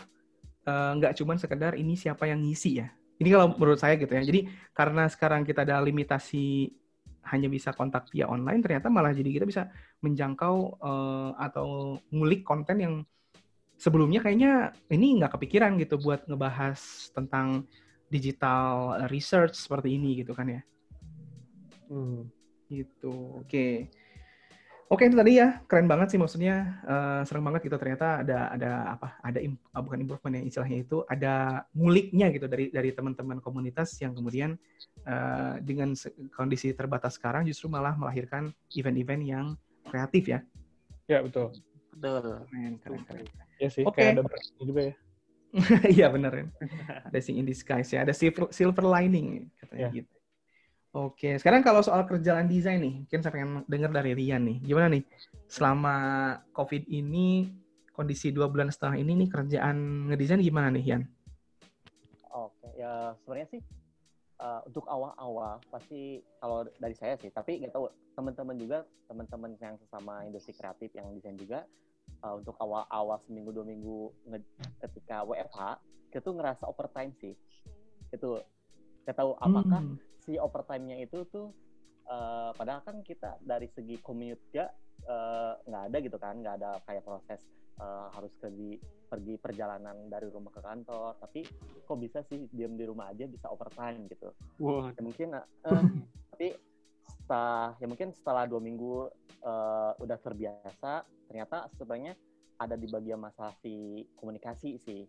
[0.69, 2.93] nggak uh, cuman sekedar ini siapa yang ngisi ya.
[3.19, 4.21] Ini kalau menurut saya gitu ya.
[4.21, 6.69] Jadi karena sekarang kita ada limitasi
[7.29, 9.69] hanya bisa kontak via online ternyata malah jadi kita bisa
[10.01, 12.95] menjangkau uh, atau ngulik konten yang
[13.79, 17.63] sebelumnya kayaknya ini nggak kepikiran gitu buat ngebahas tentang
[18.11, 20.61] digital research seperti ini gitu kan ya.
[21.87, 22.27] Hmm.
[22.67, 23.13] Gitu.
[23.39, 23.47] Oke.
[23.47, 23.73] Okay.
[24.89, 28.71] Oke itu tadi ya keren banget sih maksudnya uh, serem banget gitu ternyata ada ada
[28.97, 33.37] apa ada im, uh, bukan improvement ya istilahnya itu ada nguliknya gitu dari dari teman-teman
[33.37, 34.57] komunitas yang kemudian
[35.05, 35.93] uh, dengan
[36.33, 39.45] kondisi terbatas sekarang justru malah melahirkan event-event yang
[39.85, 40.39] kreatif ya.
[41.05, 41.53] Ya betul.
[41.93, 42.49] Betul.
[42.49, 43.25] Keren keren keren.
[43.61, 43.85] Ya sih.
[43.85, 44.01] Oke.
[44.01, 44.17] Okay.
[44.17, 44.95] Kayak ada juga ya.
[46.01, 46.45] Iya benar ya.
[47.13, 48.01] Blessing in disguise ya.
[48.01, 50.01] Ada silver, silver lining katanya yeah.
[50.01, 50.18] gitu.
[50.89, 54.57] Oke, sekarang kalau soal kerjaan desain nih, mungkin saya pengen dengar dari Rian nih.
[54.65, 55.05] Gimana nih
[55.45, 55.95] selama
[56.49, 57.45] COVID ini,
[57.93, 61.03] kondisi dua bulan setengah ini nih kerjaan ngedesain gimana nih, Rian?
[62.33, 63.61] Oke, ya sebenarnya sih
[64.41, 67.85] uh, untuk awal-awal pasti kalau dari saya sih, tapi nggak tahu
[68.17, 71.69] teman-teman juga, teman-teman yang sesama industri kreatif yang desain juga,
[72.25, 74.09] uh, untuk awal-awal seminggu dua minggu
[74.81, 75.77] ketika WFH,
[76.09, 77.37] kita tuh ngerasa overtime sih.
[78.09, 78.41] Itu,
[79.05, 81.49] nggak tahu apakah hmm si overtime-nya itu tuh
[82.09, 84.67] uh, padahal kan kita dari segi commute ya
[85.07, 87.41] uh, nggak ada gitu kan nggak ada kayak proses
[87.79, 88.77] uh, harus pergi
[89.09, 91.41] pergi perjalanan dari rumah ke kantor tapi
[91.85, 94.29] kok bisa sih diam di rumah aja bisa overtime gitu
[94.61, 94.93] wow.
[94.93, 95.83] ya mungkin uh,
[96.35, 96.53] tapi
[97.09, 99.09] setelah ya mungkin setelah dua minggu
[99.41, 102.13] uh, udah terbiasa ternyata sebenarnya
[102.59, 105.07] ada di bagian masalah si komunikasi sih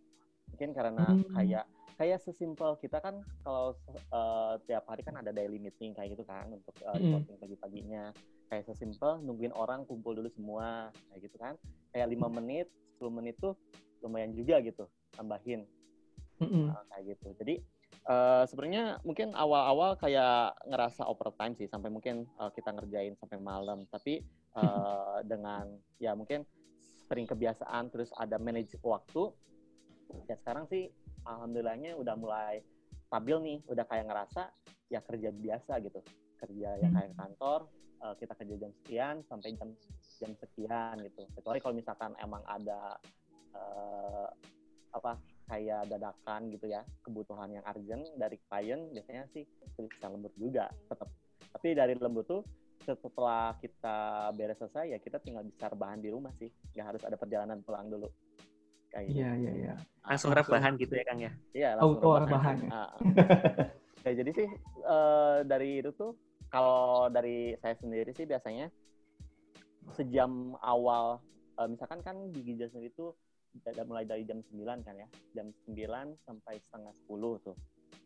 [0.50, 1.32] mungkin karena hmm.
[1.34, 1.64] kayak
[2.00, 3.76] kayak sesimpel kita kan kalau
[4.08, 8.16] uh, tiap hari kan ada daily meeting kayak gitu kan untuk uh, reporting pagi-paginya.
[8.48, 11.60] Kayak sesimpel nungguin orang kumpul dulu semua kayak gitu kan.
[11.92, 13.52] Kayak lima menit 10 menit tuh
[14.00, 15.68] lumayan juga gitu tambahin.
[16.72, 17.36] Uh, kayak gitu.
[17.36, 17.54] Jadi
[18.08, 23.84] uh, sebenarnya mungkin awal-awal kayak ngerasa overtime sih sampai mungkin uh, kita ngerjain sampai malam.
[23.92, 24.24] Tapi
[24.56, 25.68] uh, dengan
[26.00, 26.48] ya mungkin
[27.12, 29.28] sering kebiasaan terus ada manage waktu
[30.26, 30.90] ya sekarang sih
[31.26, 32.64] alhamdulillahnya udah mulai
[33.10, 34.42] stabil nih udah kayak ngerasa
[34.88, 36.00] ya kerja biasa gitu.
[36.40, 36.96] Kerja ya hmm.
[36.96, 37.60] kayak kantor
[38.00, 39.70] uh, kita kerja jam sekian sampai jam
[40.22, 41.22] jam sekian gitu.
[41.36, 42.96] Kecuali kalau misalkan emang ada
[43.54, 44.28] uh,
[44.90, 45.18] apa
[45.50, 51.10] kayak dadakan gitu ya kebutuhan yang urgent dari klien biasanya sih bisa lembut juga tetap
[51.50, 52.42] tapi dari lembut tuh
[52.86, 56.48] setelah kita beres selesai ya kita tinggal bisa bahan di rumah sih.
[56.74, 58.08] Nggak harus ada perjalanan pulang dulu
[58.90, 59.46] kayak iya gitu.
[59.46, 59.52] iya.
[59.54, 59.74] Iya
[60.10, 61.32] langsung rebahan gitu ya kang ya?
[61.54, 62.70] Iya oh, langsung oh, rebahan, ya.
[62.72, 62.90] Ah.
[64.08, 64.48] ya jadi sih
[64.88, 66.16] uh, dari itu tuh
[66.50, 68.72] kalau dari saya sendiri sih biasanya
[69.94, 71.20] sejam awal
[71.60, 73.12] uh, misalkan kan di Giza sendiri itu
[73.82, 75.08] mulai dari jam 9 kan ya?
[75.34, 75.78] Jam 9
[76.26, 77.56] sampai setengah 10 tuh.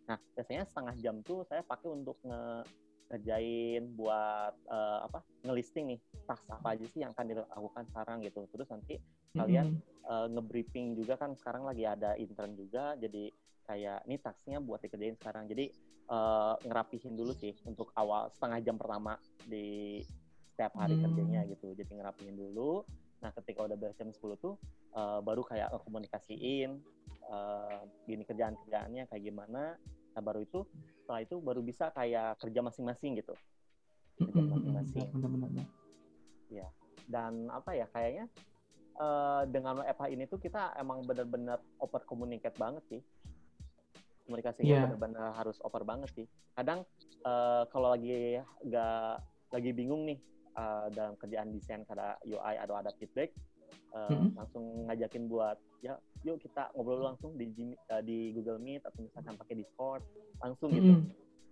[0.08, 2.64] Nah biasanya setengah jam tuh saya pakai untuk nge
[3.04, 8.48] ngerjain buat uh, apa ngelisting nih tas apa aja sih yang akan dilakukan sekarang gitu.
[8.50, 8.96] Terus nanti
[9.34, 10.06] kalian mm-hmm.
[10.06, 15.16] uh, ngebriefing juga kan sekarang lagi ada intern juga jadi kayak ini tasnya buat dikerjain
[15.16, 15.48] sekarang.
[15.48, 15.72] Jadi
[16.12, 20.00] uh, ngerapihin dulu sih untuk awal setengah jam pertama di
[20.54, 21.02] setiap hari mm.
[21.02, 21.72] kerjanya gitu.
[21.74, 22.84] Jadi ngerapihin dulu.
[23.24, 24.54] Nah ketika udah beres jam 10 tuh
[24.92, 26.76] uh, baru kayak komunikasiin
[27.32, 29.80] uh, gini kerjaan kerjaannya kayak gimana.
[30.14, 30.68] Nah baru itu
[31.02, 33.34] setelah itu baru bisa kayak kerja masing-masing gitu.
[34.20, 35.08] Kerja masing-masing.
[36.52, 36.68] ya
[37.08, 38.30] dan apa ya kayaknya
[38.98, 43.00] uh, dengan WFH ini tuh kita emang benar-benar oper communicate banget sih
[44.24, 44.84] komunikasinya yeah.
[44.88, 46.26] benar-benar harus oper banget sih
[46.56, 46.82] kadang
[47.26, 49.20] uh, kalau lagi gak
[49.52, 50.18] lagi bingung nih
[50.56, 53.30] uh, dalam kerjaan desain kada UI atau ada feedback
[53.92, 54.28] uh, mm -hmm.
[54.34, 57.52] langsung ngajakin buat ya yuk kita ngobrol langsung di
[57.92, 60.02] uh, di Google Meet atau misalkan pakai Discord
[60.40, 60.88] langsung mm -hmm.
[60.88, 60.94] gitu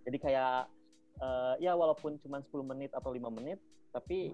[0.03, 0.59] jadi kayak
[1.21, 3.61] uh, ya walaupun cuma 10 menit atau lima menit
[3.93, 4.33] tapi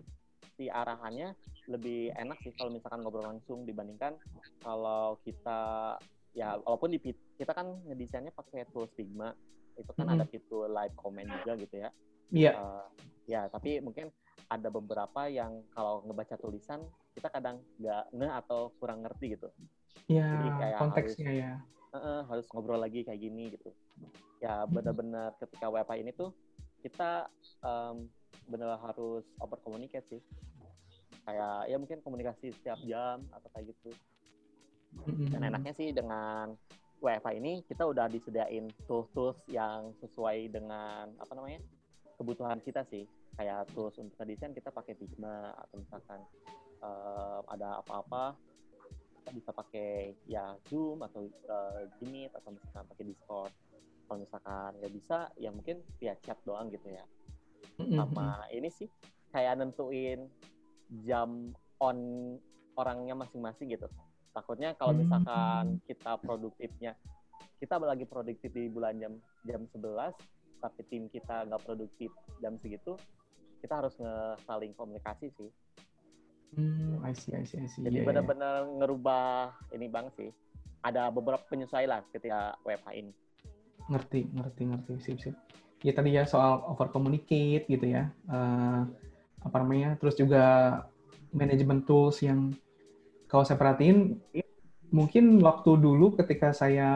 [0.59, 1.31] si arahannya
[1.71, 4.19] lebih enak sih kalau misalkan ngobrol langsung dibandingkan
[4.59, 5.95] kalau kita
[6.35, 6.99] ya walaupun di
[7.39, 9.31] kita kan ngedesainnya pakai tools Figma
[9.79, 10.19] itu kan mm -hmm.
[10.19, 11.89] ada fitur live comment juga gitu ya
[12.35, 12.53] iya yeah.
[12.59, 12.85] uh,
[13.23, 14.11] ya tapi mungkin
[14.49, 16.81] ada beberapa yang kalau ngebaca tulisan
[17.13, 19.49] kita kadang nggak nge atau kurang ngerti gitu.
[20.09, 21.53] Ya, Jadi kayak konteksnya harus, ya.
[21.93, 23.69] Uh, uh, harus ngobrol lagi kayak gini gitu.
[24.41, 26.33] Ya benar-benar ketika WiFi ini tuh
[26.81, 27.29] kita
[27.61, 28.09] um,
[28.49, 30.21] benar harus open communicate sih.
[31.23, 33.93] Kayak ya mungkin komunikasi setiap jam atau kayak gitu.
[35.29, 36.57] Dan enaknya sih dengan
[36.99, 41.63] WiFi ini kita udah disediain tools-tools yang sesuai dengan apa namanya
[42.19, 43.07] kebutuhan kita sih
[43.39, 46.19] kayak tools untuk desain kita pakai Figma atau misalkan
[46.83, 48.35] uh, ada apa-apa
[49.23, 53.53] kita bisa pakai ya Zoom atau uh, Meet atau misalkan pakai Discord
[54.09, 57.05] kalau misalkan nggak bisa ya mungkin via chat doang gitu ya
[57.77, 58.89] sama ini sih
[59.31, 60.27] kayak nentuin
[61.05, 61.97] jam on
[62.75, 63.87] orangnya masing-masing gitu
[64.33, 66.93] takutnya kalau misalkan kita produktifnya
[67.59, 70.15] kita lagi produktif di bulan jam jam 11
[70.59, 72.95] tapi tim kita nggak produktif jam segitu
[73.59, 75.51] kita harus nge saling komunikasi sih.
[76.55, 77.85] Hmm, I see, I see, I see.
[77.85, 78.09] Jadi yeah, iya.
[78.09, 78.75] benar-benar yeah.
[78.81, 79.23] ngerubah
[79.75, 80.29] ini banget sih.
[80.81, 83.13] Ada beberapa penyesuaian ketika WFH ini.
[83.91, 85.35] Ngerti, ngerti, ngerti, sip, sip.
[85.79, 88.11] Ya tadi ya soal over communicate gitu ya.
[88.27, 88.87] Uh,
[89.43, 89.95] apa namanya?
[89.99, 90.43] Terus juga
[91.31, 92.51] manajemen tools yang
[93.29, 94.17] kalau saya perhatiin
[94.89, 96.89] mungkin waktu dulu ketika saya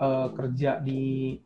[0.00, 1.36] uh, kerja di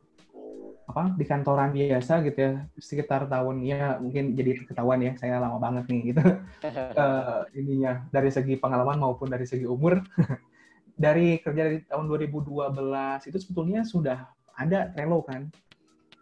[0.88, 5.60] apa di kantoran biasa gitu ya sekitar tahun ya mungkin jadi ketahuan ya saya lama
[5.60, 10.00] banget nih gitu uh, ininya dari segi pengalaman maupun dari segi umur
[11.04, 15.52] dari kerja dari tahun 2012 itu sebetulnya sudah ada Trello kan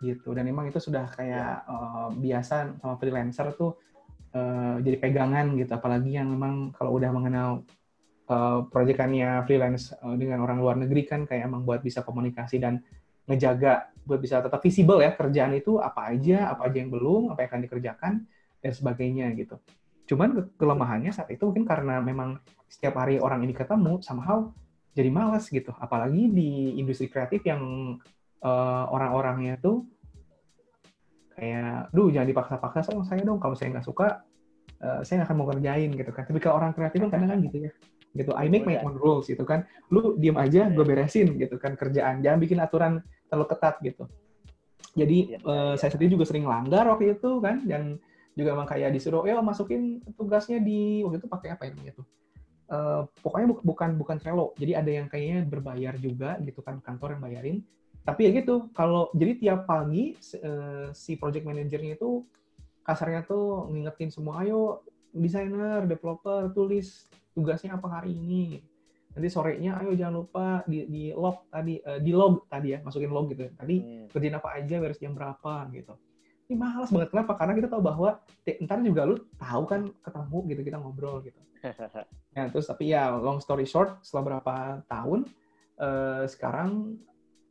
[0.01, 3.81] gitu dan memang itu sudah kayak uh, biasa sama freelancer tuh
[4.37, 7.65] uh, jadi pegangan gitu apalagi yang memang kalau udah mengenal
[8.29, 12.85] uh, proyekannya freelance uh, dengan orang luar negeri kan kayak emang buat bisa komunikasi dan
[13.27, 17.43] ngejaga buat bisa tetap visible ya kerjaan itu apa aja, apa aja yang belum, apa
[17.43, 18.13] yang akan dikerjakan
[18.63, 19.59] dan sebagainya gitu.
[20.07, 22.39] Cuman kelemahannya saat itu mungkin karena memang
[22.71, 24.55] setiap hari orang ini ketemu, somehow
[24.95, 25.75] jadi malas gitu.
[25.75, 27.63] Apalagi di industri kreatif yang
[28.43, 29.87] uh, orang-orangnya tuh
[31.37, 33.41] kayak, duh jangan dipaksa-paksa sama saya dong.
[33.41, 34.25] Kalau saya nggak suka,
[34.83, 36.25] uh, saya nggak akan mau kerjain gitu kan.
[36.27, 37.73] Tapi kalau orang kreatif kan kadang kan gitu ya
[38.17, 38.33] gitu.
[38.33, 39.69] I make my own rules gitu kan.
[39.93, 42.25] Lu diem aja, gue beresin gitu kan kerjaan.
[42.25, 44.09] Jangan bikin aturan terlalu ketat gitu.
[44.97, 45.85] Jadi ya, uh, ya.
[45.85, 48.01] saya sendiri juga sering langgar waktu itu kan dan
[48.33, 52.07] juga emang kayak disuruh, ya masukin tugasnya di waktu itu pakai apa ya tuh.
[52.67, 54.57] Uh, pokoknya bu bukan bukan Trello.
[54.59, 57.59] Jadi ada yang kayaknya berbayar juga gitu kan kantor yang bayarin.
[58.07, 60.15] Tapi ya gitu, kalau jadi tiap pagi
[60.47, 62.23] uh, si project manajernya itu
[62.87, 68.63] kasarnya tuh ngingetin semua, ayo desainer, developer, tulis tugasnya apa hari ini?
[69.11, 73.11] Nanti sorenya ayo jangan lupa di, di log tadi uh, di log tadi ya masukin
[73.11, 74.13] log gitu tadi hmm.
[74.13, 75.99] kerjain apa aja beres jam berapa gitu.
[76.47, 77.11] Ini malas banget.
[77.11, 77.35] Kenapa?
[77.35, 81.41] Karena kita tahu bahwa ntar juga lu tahu kan ketemu gitu kita ngobrol gitu.
[82.37, 85.25] Ya terus tapi ya long story short setelah berapa tahun
[85.81, 87.01] uh, sekarang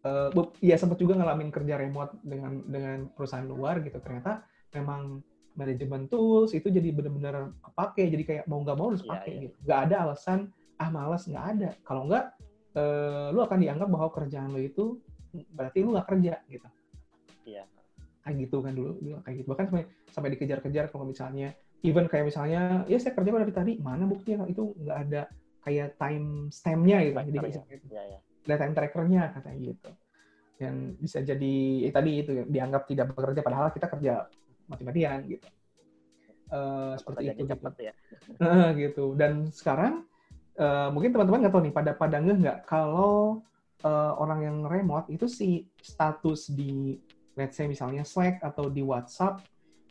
[0.05, 0.29] uh,
[0.61, 3.97] ya sempat juga ngalamin kerja remote dengan dengan perusahaan luar gitu.
[3.99, 4.45] Ternyata
[4.77, 9.35] memang manajemen tools itu jadi benar-benar kepake jadi kayak mau nggak mau harus pakai yeah,
[9.35, 9.43] yeah.
[9.49, 9.55] gitu.
[9.65, 10.39] Nggak ada alasan
[10.77, 11.69] ah malas nggak ada.
[11.87, 12.25] Kalau nggak
[12.75, 14.85] eh, lu akan dianggap bahwa kerjaan lu itu
[15.55, 16.67] berarti lu nggak kerja gitu.
[17.47, 17.63] Iya.
[17.63, 17.67] Yeah.
[18.25, 19.47] kayak gitu kan dulu dulu kayak gitu.
[19.53, 21.53] Bahkan sampai sampai dikejar-kejar kalau misalnya
[21.85, 24.49] even kayak misalnya ya saya kerja dari tadi mana buktinya?
[24.49, 25.29] Itu nggak ada
[25.65, 27.61] kayak time stamp-nya gitu jadi ya.
[27.89, 28.19] ya, ya.
[28.45, 29.89] Time trackernya katanya gitu
[30.55, 34.13] yang bisa jadi eh, tadi itu dianggap tidak bekerja padahal kita kerja
[34.71, 35.47] mati-matian gitu.
[36.45, 37.81] Uh, seperti itu gitu.
[37.81, 37.93] ya.
[38.39, 39.05] Uh, gitu.
[39.17, 40.05] Dan sekarang
[40.61, 43.43] uh, mungkin teman-teman nggak tahu nih pada pada nggak kalau
[43.83, 46.95] uh, orang yang remote itu si status di
[47.35, 49.43] let's say misalnya Slack atau di WhatsApp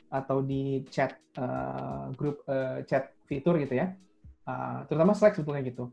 [0.08, 3.92] atau di chat uh, grup uh, chat fitur gitu ya.
[4.48, 5.92] Uh, terutama Slack sebetulnya gitu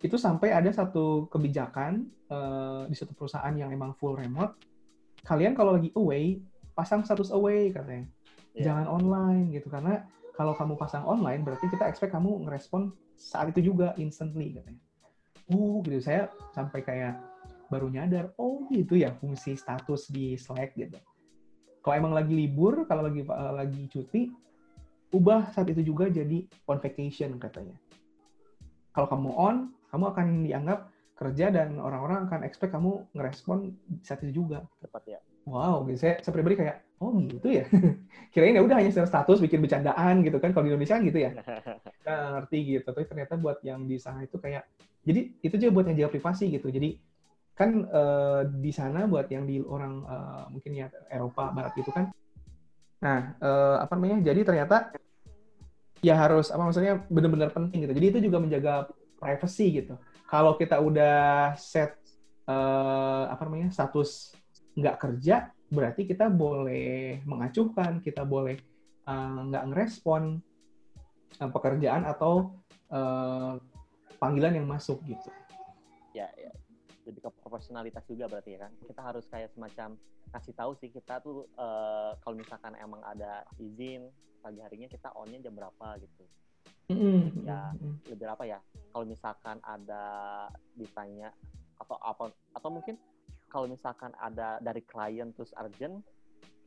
[0.00, 4.56] itu sampai ada satu kebijakan uh, di satu perusahaan yang emang full remote,
[5.28, 6.40] kalian kalau lagi away
[6.72, 8.08] pasang status away katanya,
[8.56, 8.64] yeah.
[8.72, 13.72] jangan online gitu karena kalau kamu pasang online berarti kita expect kamu ngerespon saat itu
[13.72, 14.80] juga instantly katanya.
[15.52, 17.20] Oh gitu saya sampai kayak
[17.68, 20.96] baru nyadar, oh gitu ya fungsi status di Slack gitu.
[21.84, 24.32] Kalau emang lagi libur, kalau lagi uh, lagi cuti,
[25.12, 27.76] ubah saat itu juga jadi on vacation katanya.
[28.96, 29.56] Kalau kamu on,
[29.90, 30.80] kamu akan dianggap
[31.20, 34.64] kerja dan orang-orang akan expect kamu ngerespon saat itu juga.
[34.80, 35.20] Tepat ya.
[35.44, 36.00] Wow, gitu.
[36.00, 37.68] Saya, saya pribadi kayak, oh gitu ya.
[38.32, 40.56] Kirain ya udah hanya status bikin bercandaan gitu kan.
[40.56, 41.30] Kalau di Indonesia gitu ya.
[42.00, 42.88] Kita ngerti gitu.
[42.88, 44.64] Tapi ternyata buat yang di sana itu kayak,
[45.04, 46.72] jadi itu juga buat yang jaga privasi gitu.
[46.72, 46.96] Jadi
[47.52, 52.08] kan uh, di sana buat yang di orang uh, mungkin ya Eropa Barat gitu kan.
[53.04, 54.32] Nah, uh, apa namanya?
[54.32, 54.88] Jadi ternyata
[56.00, 57.92] ya harus apa maksudnya benar-benar penting gitu.
[57.92, 58.88] Jadi itu juga menjaga
[59.20, 59.94] privacy gitu.
[60.26, 62.00] Kalau kita udah set
[62.48, 64.32] uh, apa namanya status
[64.74, 68.56] nggak kerja, berarti kita boleh mengacuhkan, kita boleh
[69.04, 70.40] uh, nggak ngerespon
[71.38, 72.56] uh, pekerjaan atau
[72.88, 73.60] uh,
[74.16, 75.28] panggilan yang masuk gitu.
[76.16, 76.50] Ya, ya.
[77.04, 78.72] Jadi ke profesionalitas juga berarti ya kan.
[78.86, 79.98] Kita harus kayak semacam
[80.30, 84.06] kasih tahu sih kita tuh uh, kalau misalkan emang ada izin
[84.40, 86.24] pagi harinya kita onnya jam berapa gitu
[86.90, 87.46] mm-hmm.
[87.46, 87.70] ya.
[88.10, 88.58] Lebih apa ya
[88.90, 90.04] kalau misalkan ada
[90.74, 91.30] ditanya
[91.78, 92.98] atau apa atau mungkin
[93.50, 96.02] kalau misalkan ada dari klien terus urgent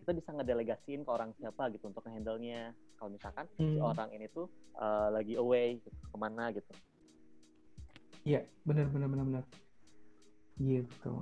[0.03, 3.71] kita bisa ngedelegasiin ke orang siapa gitu untuk handle-nya kalau misalkan mm.
[3.71, 6.71] si orang ini tuh uh, lagi away gitu, ke mana gitu.
[8.27, 9.43] Iya benar benar benar benar.
[10.59, 11.13] Gitu.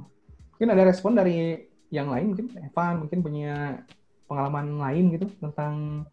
[0.57, 1.61] Mungkin ada respon dari
[1.93, 3.83] yang lain mungkin Evan mungkin punya
[4.25, 6.07] pengalaman lain gitu tentang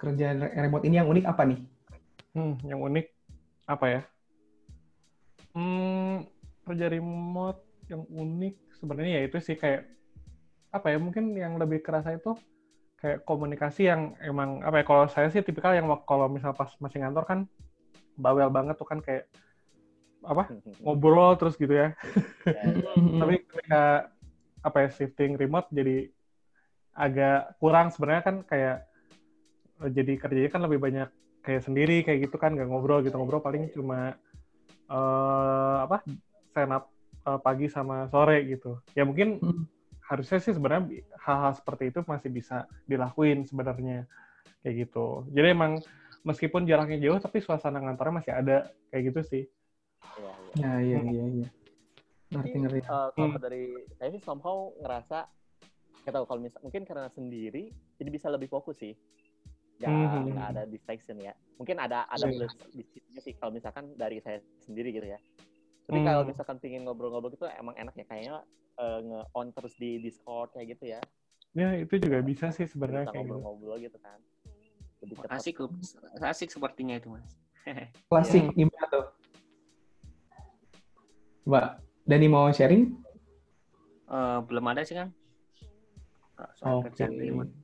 [0.00, 1.60] kerja remote ini yang unik apa nih
[2.34, 3.06] Hmm, yang unik
[3.70, 4.00] apa ya?
[5.54, 6.26] Hmm,
[6.66, 9.86] kerja remote yang unik sebenarnya ya itu sih kayak
[10.74, 12.34] apa ya mungkin yang lebih kerasa itu
[12.98, 17.04] kayak komunikasi yang emang apa ya kalau saya sih tipikal yang kalau misal pas masih
[17.04, 17.38] ngantor kan
[18.18, 19.30] bawel banget tuh kan kayak
[20.26, 20.50] apa
[20.82, 21.94] ngobrol terus gitu ya.
[23.20, 24.10] Tapi ketika
[24.64, 26.08] apa ya shifting remote jadi
[26.96, 28.88] agak kurang sebenarnya kan kayak
[29.92, 31.10] jadi kerjanya kan lebih banyak
[31.44, 33.14] kayak sendiri kayak gitu kan nggak ngobrol gitu.
[33.14, 34.16] Ngobrol paling cuma
[34.88, 36.00] uh, apa
[36.50, 36.90] stand up
[37.28, 38.80] uh, pagi sama sore gitu.
[38.96, 39.64] Ya mungkin hmm.
[40.08, 44.08] harusnya sih sebenarnya hal-hal seperti itu masih bisa dilakuin sebenarnya
[44.64, 45.28] kayak gitu.
[45.30, 45.84] Jadi emang
[46.24, 48.56] meskipun jaraknya jauh tapi suasana ngantornya masih ada
[48.88, 49.44] kayak gitu sih.
[50.56, 51.48] Ya iya iya iya
[52.34, 52.80] ngerti ngerti.
[52.90, 53.42] uh, kalau hmm.
[53.42, 53.64] dari
[53.96, 55.18] saya sih somehow ngerasa
[56.04, 58.92] kita tahu kalau misal mungkin karena sendiri jadi bisa lebih fokus sih
[59.82, 60.38] nggak mm -hmm.
[60.38, 62.46] ada distraction ya mungkin ada ada yeah.
[62.46, 65.18] plus di situ sih kalau misalkan dari saya sendiri gitu ya
[65.84, 66.06] tapi mm.
[66.06, 68.34] kalau misalkan pingin ngobrol-ngobrol gitu emang enak ya kayaknya
[68.78, 71.00] uh, nge on terus di Discord kayak gitu ya
[71.54, 73.34] ya itu juga bisa sih sebenarnya kayak gitu.
[73.34, 73.94] ngobrol-ngobrol gitu.
[73.94, 74.18] gitu kan
[75.02, 75.36] lebih cepat.
[75.38, 75.56] asik
[76.22, 77.28] asik sepertinya itu mas
[78.10, 78.56] klasik yeah.
[78.66, 79.06] gimana tuh
[81.44, 81.66] Mbak
[82.08, 82.94] Dani mau sharing
[84.06, 85.10] uh, belum ada sih kan
[86.62, 87.63] oh, kerjaan okay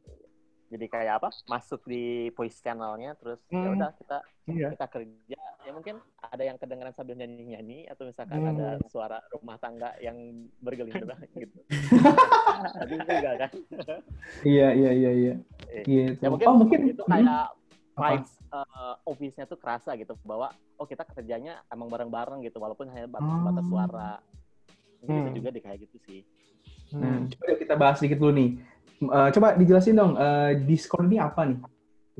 [0.70, 3.64] jadi kayak apa masuk di voice channelnya terus ya hmm.
[3.66, 4.68] ya udah kita iya.
[4.70, 8.50] kita kerja ya mungkin ada yang kedengeran sambil nyanyi nyanyi atau misalkan hmm.
[8.54, 11.58] ada suara rumah tangga yang bergelinda gitu
[12.80, 13.50] tapi enggak kan
[14.46, 15.34] iya iya iya iya
[15.74, 16.22] eh, gitu.
[16.22, 17.50] ya mungkin, oh mungkin itu kayak
[18.00, 23.10] vibes uh, office-nya tuh kerasa gitu bahwa oh kita kerjanya emang bareng-bareng gitu walaupun hanya
[23.10, 23.68] batas-batas oh.
[23.68, 24.12] suara
[25.02, 25.34] gitu hmm.
[25.36, 26.22] juga di kayak gitu sih
[26.90, 28.50] nah coba kita bahas sedikit dulu nih
[29.00, 31.60] Uh, coba dijelasin dong, uh, Discord ini apa nih?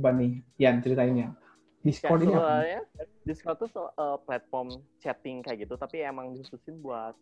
[0.01, 1.37] Coba nih, Yan ceritainnya.
[1.85, 2.55] Discord ya, ini apa?
[2.65, 2.81] Ya,
[3.25, 7.13] Discord tuh so, uh, platform chatting kayak gitu, tapi emang dikhususin buat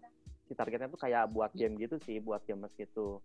[0.46, 3.18] si targetnya tuh kayak buat game gitu sih, buat gamers gitu.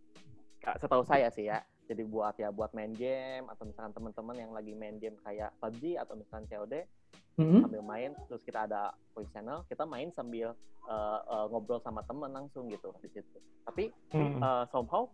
[0.59, 1.61] Setahu saya sih ya.
[1.83, 5.99] Jadi buat ya buat main game atau misalkan teman-teman yang lagi main game kayak PUBG
[5.99, 6.87] atau misalkan COD
[7.35, 7.59] mm-hmm.
[7.59, 10.55] sambil main terus kita ada voice channel, kita main sambil
[10.87, 13.37] uh, uh, ngobrol sama teman langsung gitu di situ.
[13.67, 14.39] Tapi mm-hmm.
[14.39, 15.11] uh, somehow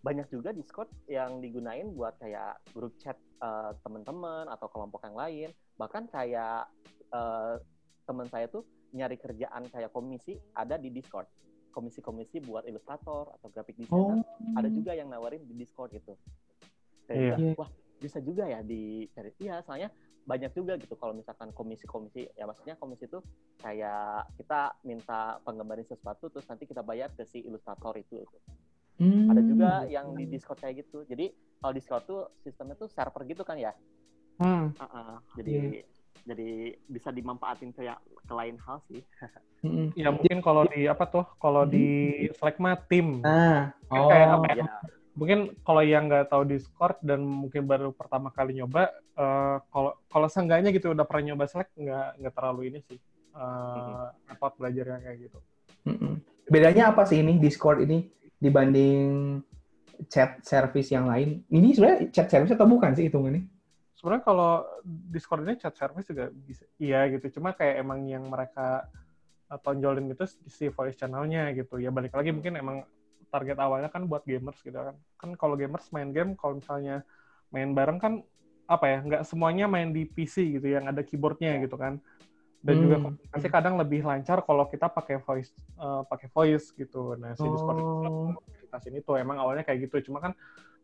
[0.00, 5.48] banyak juga Discord yang digunain buat kayak grup chat uh, teman-teman atau kelompok yang lain.
[5.76, 6.72] Bahkan kayak
[7.12, 7.60] uh,
[8.08, 8.64] teman saya tuh
[8.96, 11.28] nyari kerjaan kayak komisi ada di Discord.
[11.70, 14.58] komisi-komisi buat ilustrator atau graphic designer, oh.
[14.58, 16.18] ada juga yang nawarin di Discord gitu.
[17.06, 17.54] Saya yeah.
[17.54, 17.70] wah
[18.02, 19.30] bisa juga ya di cari.
[19.38, 19.86] Iya, soalnya
[20.26, 23.22] banyak juga gitu kalau misalkan komisi-komisi ya maksudnya komisi itu
[23.62, 28.18] kayak kita minta penggambarin sesuatu terus nanti kita bayar ke si ilustrator itu.
[29.00, 29.32] Hmm.
[29.32, 31.08] Ada juga yang di Discord kayak gitu.
[31.08, 33.72] Jadi kalau Discord tuh sistemnya tuh server gitu kan ya.
[34.36, 34.76] Hmm.
[34.76, 35.12] Uh -uh.
[35.40, 36.28] Jadi yeah.
[36.28, 36.50] jadi
[36.84, 37.88] bisa dimanfaatin ke
[38.28, 39.00] ke lain hal sih.
[39.60, 39.92] Hmm.
[39.92, 41.28] Ya mungkin kalau di apa tuh?
[41.36, 41.72] Kalau hmm.
[41.76, 41.88] di
[42.32, 43.20] Slack mah tim.
[43.20, 43.76] Ah.
[43.92, 44.08] Oh.
[44.08, 44.64] Kayak apa ya?
[44.64, 44.66] ya.
[45.12, 48.88] Mungkin kalau yang nggak tahu Discord dan mungkin baru pertama kali nyoba,
[49.20, 52.96] uh, kalau kalau seenggaknya gitu udah pernah nyoba Slack nggak nggak terlalu ini sih.
[53.36, 54.32] Uh, hmm.
[54.32, 55.38] apa belajarnya kayak gitu.
[55.84, 56.14] Hmm.
[56.48, 58.08] Bedanya apa sih ini Discord ini?
[58.40, 59.38] Dibanding
[60.08, 61.44] chat service yang lain.
[61.52, 63.44] Ini sebenarnya chat service atau bukan sih hitungannya?
[63.92, 64.64] Sebenarnya kalau
[65.12, 67.36] Discord ini chat service juga bisa, iya gitu.
[67.36, 68.88] Cuma kayak emang yang mereka
[69.52, 71.76] eh, tonjolin itu si voice channelnya gitu.
[71.76, 72.88] Ya balik lagi mungkin emang
[73.28, 74.96] target awalnya kan buat gamers gitu kan.
[75.20, 77.04] Kan kalau gamers main game, kalau misalnya
[77.52, 78.24] main bareng kan
[78.64, 82.00] apa ya, nggak semuanya main di PC gitu yang ada keyboardnya gitu kan
[82.60, 82.82] dan hmm.
[82.84, 87.44] juga komunikasi kadang lebih lancar kalau kita pakai voice uh, pakai voice gitu nah si
[87.44, 88.36] Discord oh.
[88.36, 90.32] komunitas ini tuh emang awalnya kayak gitu cuma kan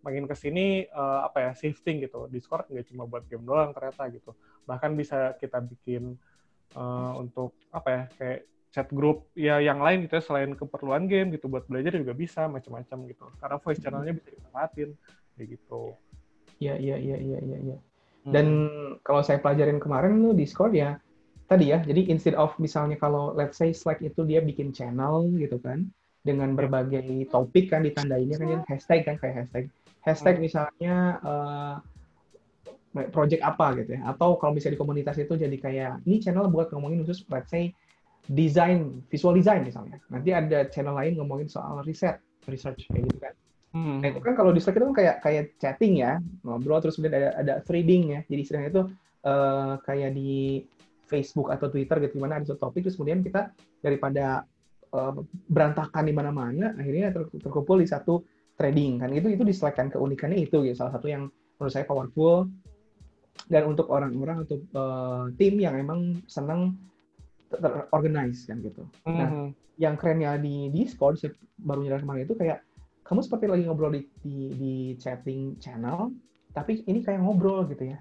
[0.00, 3.74] makin ke sini uh, eh, apa ya shifting gitu Discord nggak cuma buat game doang
[3.76, 4.32] ternyata gitu
[4.64, 6.16] bahkan bisa kita bikin
[6.78, 8.40] uh, untuk apa ya kayak
[8.72, 12.48] chat group ya yang lain gitu ya selain keperluan game gitu buat belajar juga bisa
[12.48, 14.90] macam-macam gitu karena voice channelnya bisa dimanfaatin
[15.36, 15.82] kayak gitu
[16.60, 17.78] iya iya iya iya iya ya.
[18.30, 19.04] dan hmm.
[19.04, 20.96] kalau saya pelajarin kemarin tuh Discord ya
[21.46, 25.58] tadi ya, jadi instead of misalnya kalau let's say Slack itu dia bikin channel gitu
[25.62, 25.86] kan,
[26.26, 29.64] dengan berbagai topik kan ditandainnya kan hashtag kan kayak hashtag.
[30.06, 31.76] Hashtag misalnya uh,
[33.10, 34.06] project apa gitu ya.
[34.10, 37.74] Atau kalau misalnya di komunitas itu jadi kayak ini channel buat ngomongin khusus let's say
[38.30, 40.02] design, visual design misalnya.
[40.10, 43.34] Nanti ada channel lain ngomongin soal riset, research kayak gitu kan.
[43.74, 43.98] Hmm.
[43.98, 47.18] Nah itu kan kalau di Slack itu kan kayak kayak chatting ya, ngobrol terus kemudian
[47.18, 48.20] ada ada threading ya.
[48.30, 48.82] Jadi istilahnya itu
[49.26, 50.62] uh, kayak di
[51.06, 54.42] Facebook atau Twitter gitu gimana ada satu topik terus kemudian kita daripada
[54.92, 55.14] uh,
[55.46, 58.26] berantakan di mana-mana akhirnya ter terkumpul di satu
[58.58, 62.50] trading kan itu itu diselekan keunikannya itu gitu salah satu yang menurut saya powerful
[63.52, 66.74] dan untuk orang-orang atau uh, tim yang emang senang
[67.52, 68.82] terorganize kan gitu.
[69.04, 69.16] Mm -hmm.
[69.16, 69.48] Nah, mhm.
[69.76, 71.20] yang kerennya di Discord
[71.60, 72.64] baru nyadar kemarin itu kayak
[73.06, 76.10] kamu seperti lagi ngobrol di, di di chatting channel,
[76.50, 78.00] tapi ini kayak ngobrol gitu ya.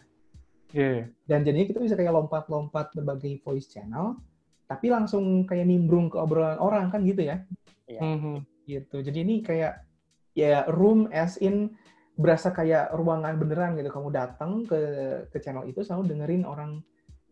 [0.72, 1.12] Yeah.
[1.28, 4.18] Dan jadinya kita bisa kayak lompat-lompat berbagai voice channel,
[4.66, 7.44] tapi langsung kayak nimbrung ke obrolan orang kan gitu ya?
[7.86, 8.00] Iya.
[8.00, 8.02] Yeah.
[8.02, 8.38] Mm-hmm.
[8.66, 8.98] Gitu.
[9.06, 9.86] Jadi ini kayak
[10.34, 11.78] ya room as in
[12.16, 13.94] berasa kayak ruangan beneran gitu.
[13.94, 14.82] Kamu datang ke
[15.30, 16.82] ke channel itu selalu dengerin orang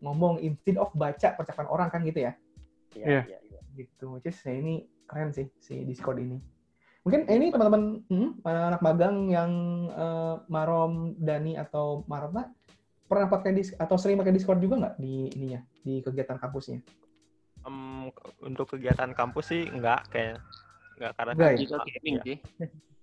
[0.04, 2.32] ngomong instead of baca percakapan orang kan gitu ya?
[2.94, 3.06] Iya.
[3.06, 3.22] Yeah.
[3.26, 3.40] Yeah.
[3.50, 3.62] Yeah.
[3.74, 4.08] Gitu.
[4.22, 4.74] Jadi saya ini
[5.04, 6.38] keren sih si Discord ini.
[7.04, 9.52] Mungkin ini teman-teman hmm, anak magang yang
[9.92, 12.48] uh, Marom, Dani atau Marta
[13.04, 16.80] pernah pakai dis atau sering pakai Discord juga nggak di ininya di kegiatan kampusnya?
[17.64, 18.12] Um,
[18.44, 20.36] untuk kegiatan kampus sih nggak kayak
[21.00, 21.94] nggak karena enggak, kan ya?
[21.96, 22.36] gaming sih.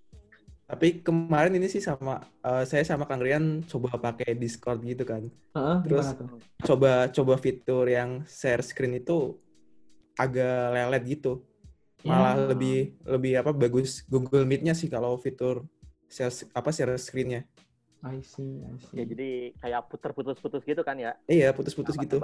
[0.72, 5.28] Tapi kemarin ini sih sama uh, saya sama Kang Rian coba pakai Discord gitu kan.
[5.52, 6.16] Uh, Terus
[6.64, 9.36] coba coba fitur yang share screen itu
[10.16, 11.44] agak lelet gitu.
[12.08, 12.48] Malah yeah.
[12.48, 15.68] lebih lebih apa bagus Google Meet-nya sih kalau fitur
[16.08, 17.44] share apa share screen-nya.
[18.02, 18.98] I see, I see.
[18.98, 19.30] Ya jadi
[19.62, 21.14] kayak putus-putus-putus gitu kan ya?
[21.30, 22.18] Iya putus-putus gitu.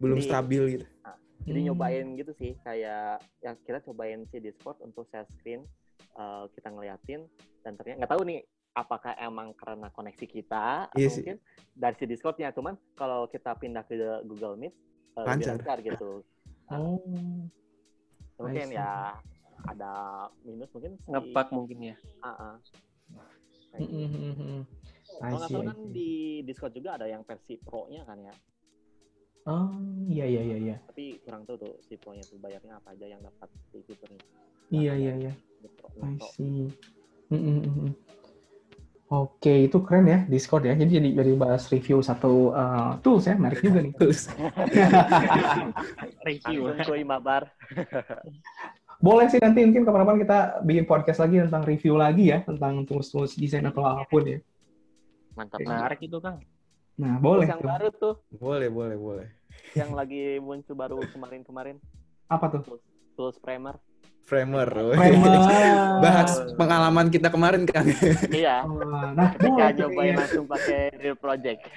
[0.00, 0.86] Belum jadi, stabil gitu.
[1.04, 1.66] Nah, jadi hmm.
[1.68, 5.68] nyobain gitu sih kayak yang kita cobain si Discord untuk share screen
[6.16, 7.28] uh, kita ngeliatin
[7.60, 8.40] dan ternyata nggak tahu nih
[8.72, 11.18] apakah emang karena koneksi kita atau yes.
[11.18, 11.38] Iya mungkin
[11.76, 14.74] dari si Discordnya cuman kalau kita pindah ke Google Meet
[15.18, 16.22] uh, lebih lancar gitu.
[16.70, 17.00] Nah, oh.
[18.38, 19.18] Mungkin ya
[19.66, 19.92] ada
[20.46, 21.96] minus mungkin ngepak mungkin ya.
[22.22, 22.54] Uh -uh.
[23.74, 24.77] Kayak gitu.
[25.18, 28.34] Kalau nggak salah kan di Discord juga ada yang versi Pro-nya kan ya?
[29.48, 29.72] Oh,
[30.06, 30.76] iya iya iya iya.
[30.86, 34.22] Tapi kurang tahu tuh si Pro-nya tuh bayarnya apa aja yang dapat di fiturnya.
[34.68, 35.32] Iya iya iya.
[36.04, 36.70] I see.
[37.28, 37.90] Mm -mm.
[39.08, 40.76] Oke, itu keren ya Discord ya.
[40.76, 44.28] Jadi jadi jadi bahas review satu uh, tools ya, menarik juga nih tools.
[46.28, 46.76] review.
[46.84, 47.48] Kuy mabar.
[49.06, 53.40] Boleh sih nanti mungkin kapan-kapan kita bikin podcast lagi tentang review lagi ya, tentang tools-tools
[53.40, 54.38] desain atau apa pun ya.
[55.38, 56.42] Mantap menarik itu Kang.
[56.98, 57.46] Nah, boleh.
[57.46, 57.70] Yang tuh.
[57.70, 58.14] baru tuh.
[58.34, 59.26] Boleh, boleh, boleh.
[59.78, 61.78] Yang lagi muncul baru kemarin-kemarin.
[62.26, 62.62] Apa tuh?
[62.66, 62.82] Tools,
[63.14, 63.78] tools Framer.
[64.26, 64.68] Framer.
[64.68, 65.34] Framer.
[66.04, 67.86] Bahas pengalaman kita kemarin kan.
[68.34, 68.66] iya.
[68.66, 68.82] Oh,
[69.14, 71.70] nah, kita nyobain langsung pakai Real Project.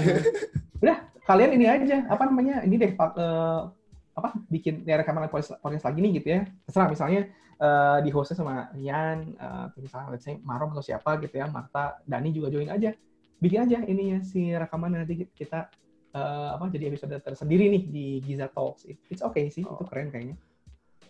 [0.82, 2.02] Udah, kalian ini aja.
[2.10, 2.66] Apa namanya?
[2.66, 3.70] Ini deh, uh,
[4.16, 7.28] apa bikin ya rekaman podcast, podcast lagi nih gitu ya terserah misalnya
[7.60, 12.00] uh, di hostnya sama Rian uh, misalnya let's say Marom atau siapa gitu ya Marta
[12.04, 12.92] Dani juga join aja
[13.36, 15.68] bikin aja ininya si rekaman nanti kita
[16.16, 19.76] uh, apa jadi episode tersendiri nih di Giza Talks it's okay sih oh.
[19.76, 20.36] itu keren kayaknya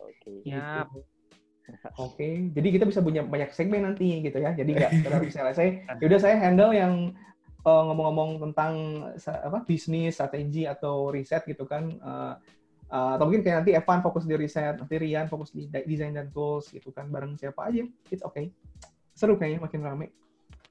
[0.03, 0.37] oke okay.
[0.47, 0.87] ya
[1.99, 2.35] Oke, okay.
[2.55, 4.55] jadi kita bisa punya banyak segmen nanti gitu ya.
[4.55, 7.11] Jadi nggak sekedar misalnya saya, yaudah saya handle yang
[7.67, 8.75] ngomong eh, ngomong-ngomong tentang
[9.19, 11.91] apa bisnis, strategi atau riset gitu kan.
[11.99, 12.35] Uh,
[12.97, 16.33] uh, atau mungkin kayak nanti Evan fokus di riset, nanti Rian fokus di desain dan
[16.33, 17.13] tools gitu kan.
[17.13, 18.49] Bareng siapa aja, it's okay.
[19.13, 20.07] Seru kayaknya makin rame.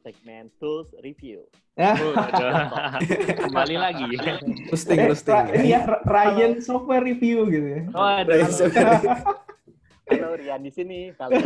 [0.01, 1.45] Segmen tools review.
[1.77, 1.97] Ya.
[3.49, 4.05] Kembali lagi.
[4.69, 5.45] Posting, eh, posting.
[5.59, 7.81] Ini ya Ryan software review gitu ya.
[7.93, 8.33] Oh, ada.
[10.05, 11.09] Halo Rian di sini.
[11.17, 11.41] Kalian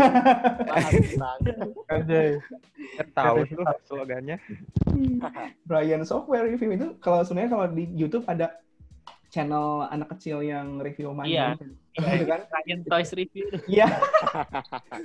[0.67, 1.39] bahas tentang
[1.87, 2.43] Anjay.
[3.15, 4.35] Tahu tuh slogannya.
[5.63, 8.59] Brian Software Review itu kalau sebenarnya kalau di YouTube ada
[9.29, 11.45] channel anak kecil yang review main Iya.
[11.55, 12.41] gitu kan?
[12.49, 13.45] Ryan Toys Review.
[13.69, 13.87] Iya.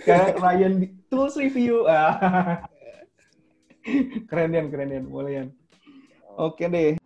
[0.04, 0.74] Kayak Ryan
[1.08, 1.84] Tools Review.
[1.84, 2.64] Ah.
[4.28, 5.06] keren Yan, keren Yan.
[5.06, 5.48] Boleh Yan.
[6.34, 6.96] Oke deh.